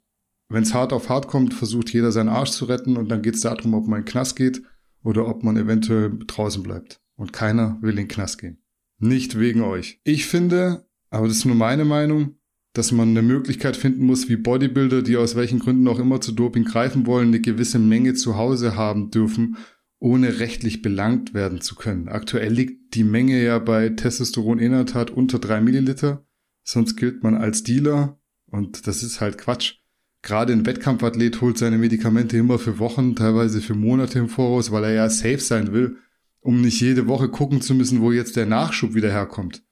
[0.53, 3.33] Wenn es hart auf hart kommt, versucht jeder seinen Arsch zu retten und dann geht
[3.33, 4.61] es darum, ob man in den Knast geht
[5.03, 7.01] oder ob man eventuell draußen bleibt.
[7.15, 8.61] Und keiner will in den Knast gehen.
[8.99, 9.99] Nicht wegen euch.
[10.03, 12.35] Ich finde, aber das ist nur meine Meinung,
[12.73, 16.31] dass man eine Möglichkeit finden muss, wie Bodybuilder, die aus welchen Gründen auch immer zu
[16.31, 19.57] Doping greifen wollen, eine gewisse Menge zu Hause haben dürfen,
[19.97, 22.09] ohne rechtlich belangt werden zu können.
[22.09, 26.27] Aktuell liegt die Menge ja bei Testosteron-Inhaltat unter drei Milliliter.
[26.63, 29.82] Sonst gilt man als Dealer und das ist halt Quatsch
[30.23, 34.85] gerade ein Wettkampfathlet holt seine Medikamente immer für Wochen, teilweise für Monate im Voraus, weil
[34.85, 35.97] er ja safe sein will,
[36.39, 39.63] um nicht jede Woche gucken zu müssen, wo jetzt der Nachschub wieder herkommt.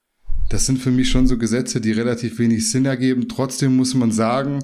[0.50, 3.30] Das sind für mich schon so Gesetze, die relativ wenig Sinn ergeben.
[3.30, 4.60] Trotzdem muss man sagen,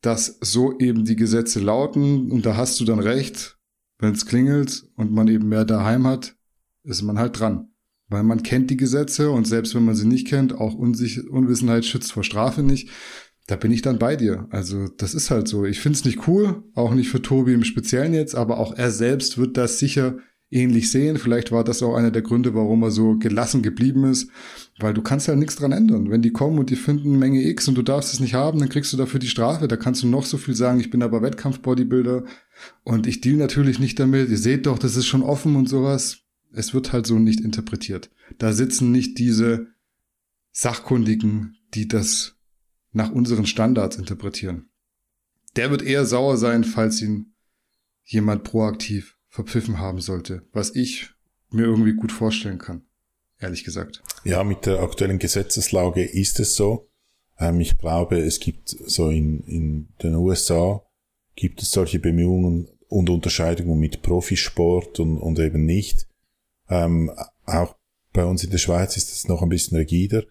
[0.00, 3.58] dass so eben die Gesetze lauten und da hast du dann recht,
[3.98, 6.36] wenn es klingelt und man eben mehr daheim hat,
[6.84, 7.70] ist man halt dran.
[8.08, 11.84] Weil man kennt die Gesetze und selbst wenn man sie nicht kennt, auch Unsich Unwissenheit
[11.84, 12.90] schützt vor Strafe nicht.
[13.46, 14.46] Da bin ich dann bei dir.
[14.50, 15.64] Also das ist halt so.
[15.66, 18.90] Ich finde es nicht cool, auch nicht für Tobi im Speziellen jetzt, aber auch er
[18.90, 20.18] selbst wird das sicher
[20.50, 21.18] ähnlich sehen.
[21.18, 24.30] Vielleicht war das auch einer der Gründe, warum er so gelassen geblieben ist,
[24.78, 26.10] weil du kannst halt nichts dran ändern.
[26.10, 28.68] Wenn die kommen und die finden Menge X und du darfst es nicht haben, dann
[28.68, 29.68] kriegst du dafür die Strafe.
[29.68, 32.24] Da kannst du noch so viel sagen, ich bin aber Wettkampf-Bodybuilder
[32.84, 34.30] und ich deal natürlich nicht damit.
[34.30, 36.20] Ihr seht doch, das ist schon offen und sowas.
[36.52, 38.10] Es wird halt so nicht interpretiert.
[38.38, 39.66] Da sitzen nicht diese
[40.52, 42.33] Sachkundigen, die das
[42.94, 44.70] nach unseren Standards interpretieren.
[45.56, 47.34] Der wird eher sauer sein, falls ihn
[48.04, 51.10] jemand proaktiv verpfiffen haben sollte, was ich
[51.50, 52.86] mir irgendwie gut vorstellen kann,
[53.38, 54.02] ehrlich gesagt.
[54.24, 56.88] Ja, mit der aktuellen Gesetzeslage ist es so.
[57.38, 60.82] Ähm, ich glaube, es gibt so in, in den USA
[61.36, 66.06] gibt es solche Bemühungen und Unterscheidungen mit Profisport und, und eben nicht.
[66.68, 67.10] Ähm,
[67.44, 67.76] auch
[68.12, 70.22] bei uns in der Schweiz ist es noch ein bisschen rigider.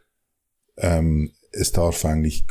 [0.78, 2.46] Ähm, es darf eigentlich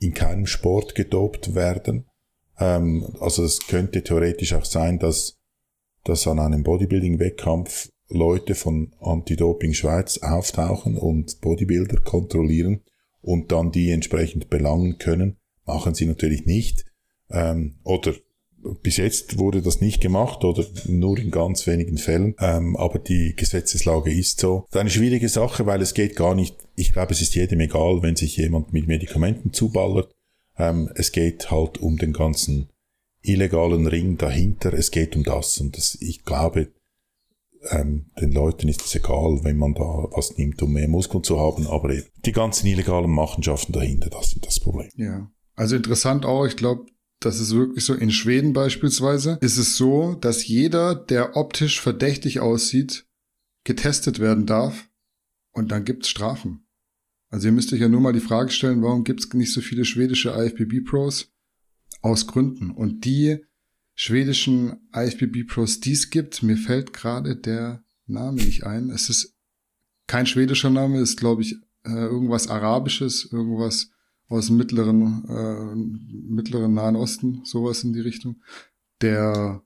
[0.00, 2.06] in keinem Sport gedopt werden.
[2.58, 5.38] Ähm, also es könnte theoretisch auch sein, dass
[6.04, 12.82] dass an einem Bodybuilding-Wettkampf Leute von Anti-Doping Schweiz auftauchen und Bodybuilder kontrollieren
[13.22, 15.38] und dann die entsprechend belangen können.
[15.64, 16.84] Machen sie natürlich nicht.
[17.30, 18.12] Ähm, oder
[18.82, 22.34] bis jetzt wurde das nicht gemacht oder nur in ganz wenigen Fällen.
[22.38, 24.66] Ähm, aber die Gesetzeslage ist so.
[24.70, 27.60] Das ist eine schwierige Sache, weil es geht gar nicht, ich glaube, es ist jedem
[27.60, 30.12] egal, wenn sich jemand mit Medikamenten zuballert.
[30.56, 32.68] Ähm, es geht halt um den ganzen
[33.22, 34.72] illegalen Ring dahinter.
[34.72, 36.68] Es geht um das und das, ich glaube,
[37.70, 41.40] ähm, den Leuten ist es egal, wenn man da was nimmt, um mehr Muskeln zu
[41.40, 41.94] haben, aber
[42.24, 44.90] die ganzen illegalen Machenschaften dahinter, das sind das Problem.
[44.96, 46.86] Ja, also interessant auch, ich glaube,
[47.24, 52.40] das ist wirklich so, in Schweden beispielsweise ist es so, dass jeder, der optisch verdächtig
[52.40, 53.06] aussieht,
[53.64, 54.90] getestet werden darf
[55.52, 56.66] und dann gibt's Strafen.
[57.30, 59.84] Also ihr müsst euch ja nur mal die Frage stellen, warum gibt's nicht so viele
[59.84, 61.32] schwedische IFBB-Pros?
[62.02, 62.70] Aus Gründen.
[62.70, 63.38] Und die
[63.94, 68.90] schwedischen IFBB-Pros, die es gibt, mir fällt gerade der Name nicht ein.
[68.90, 69.34] Es ist
[70.06, 73.90] kein schwedischer Name, ist glaube ich äh, irgendwas Arabisches, irgendwas
[74.28, 75.74] aus dem mittleren, äh,
[76.32, 78.42] mittleren Nahen Osten, sowas in die Richtung,
[79.00, 79.62] der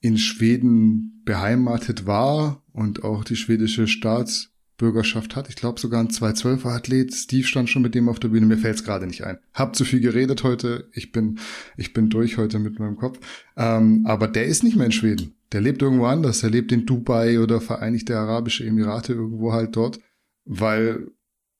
[0.00, 5.48] in Schweden beheimatet war und auch die schwedische Staats Bürgerschaft hat.
[5.48, 7.14] Ich glaube sogar ein 212er Athlet.
[7.14, 8.46] Steve stand schon mit dem auf der Bühne.
[8.46, 9.38] Mir fällt es gerade nicht ein.
[9.52, 10.88] Hab zu viel geredet heute.
[10.92, 11.38] Ich bin,
[11.76, 13.20] ich bin durch heute mit meinem Kopf.
[13.56, 15.34] Ähm, aber der ist nicht mehr in Schweden.
[15.52, 16.42] Der lebt irgendwo anders.
[16.42, 20.00] Er lebt in Dubai oder Vereinigte Arabische Emirate irgendwo halt dort,
[20.44, 21.12] weil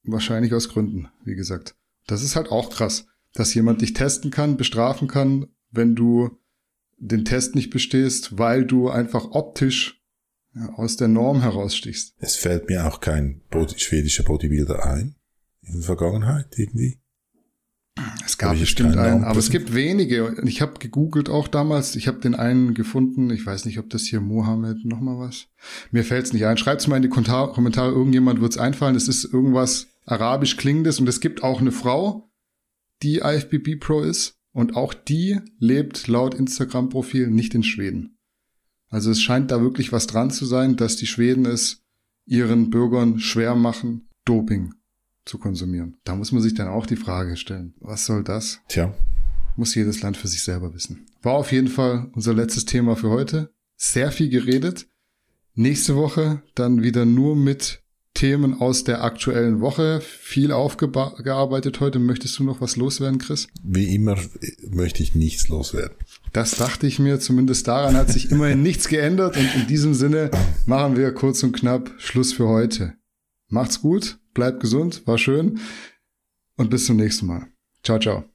[0.02, 1.76] wahrscheinlich aus Gründen, wie gesagt.
[2.06, 6.38] Das ist halt auch krass, dass jemand dich testen kann, bestrafen kann, wenn du
[6.98, 10.00] den Test nicht bestehst, weil du einfach optisch
[10.76, 12.14] aus der Norm herausstichst.
[12.18, 15.16] Es fällt mir auch kein Body, schwedischer Bodybuilder ein
[15.62, 17.00] in der Vergangenheit irgendwie.
[18.24, 20.36] Es gab bestimmt einen, aber es gibt wenige.
[20.44, 21.94] Ich habe gegoogelt auch damals.
[21.94, 23.30] Ich habe den einen gefunden.
[23.30, 25.46] Ich weiß nicht, ob das hier Mohammed noch mal was.
[25.92, 26.56] Mir fällt es nicht ein.
[26.56, 27.92] Schreibt's mal in die Kommentare.
[27.92, 28.96] Irgendjemand wird's einfallen.
[28.96, 32.30] Es ist irgendwas arabisch klingendes und es gibt auch eine Frau,
[33.02, 38.18] die IFBB Pro ist und auch die lebt laut Instagram-Profil nicht in Schweden.
[38.88, 41.82] Also es scheint da wirklich was dran zu sein, dass die Schweden es
[42.26, 44.74] ihren Bürgern schwer machen, Doping
[45.24, 45.96] zu konsumieren.
[46.04, 48.60] Da muss man sich dann auch die Frage stellen, was soll das?
[48.68, 48.94] Tja.
[49.56, 51.06] Muss jedes Land für sich selber wissen.
[51.22, 53.54] War auf jeden Fall unser letztes Thema für heute.
[53.76, 54.88] Sehr viel geredet.
[55.54, 57.83] Nächste Woche dann wieder nur mit
[58.14, 60.00] Themen aus der aktuellen Woche.
[60.00, 61.98] Viel aufgearbeitet heute.
[61.98, 63.48] Möchtest du noch was loswerden, Chris?
[63.62, 64.16] Wie immer
[64.70, 65.96] möchte ich nichts loswerden.
[66.32, 70.30] Das dachte ich mir, zumindest daran hat sich immerhin nichts geändert und in diesem Sinne
[70.66, 72.94] machen wir kurz und knapp Schluss für heute.
[73.48, 75.60] Macht's gut, bleibt gesund, war schön
[76.56, 77.46] und bis zum nächsten Mal.
[77.82, 78.33] Ciao, ciao.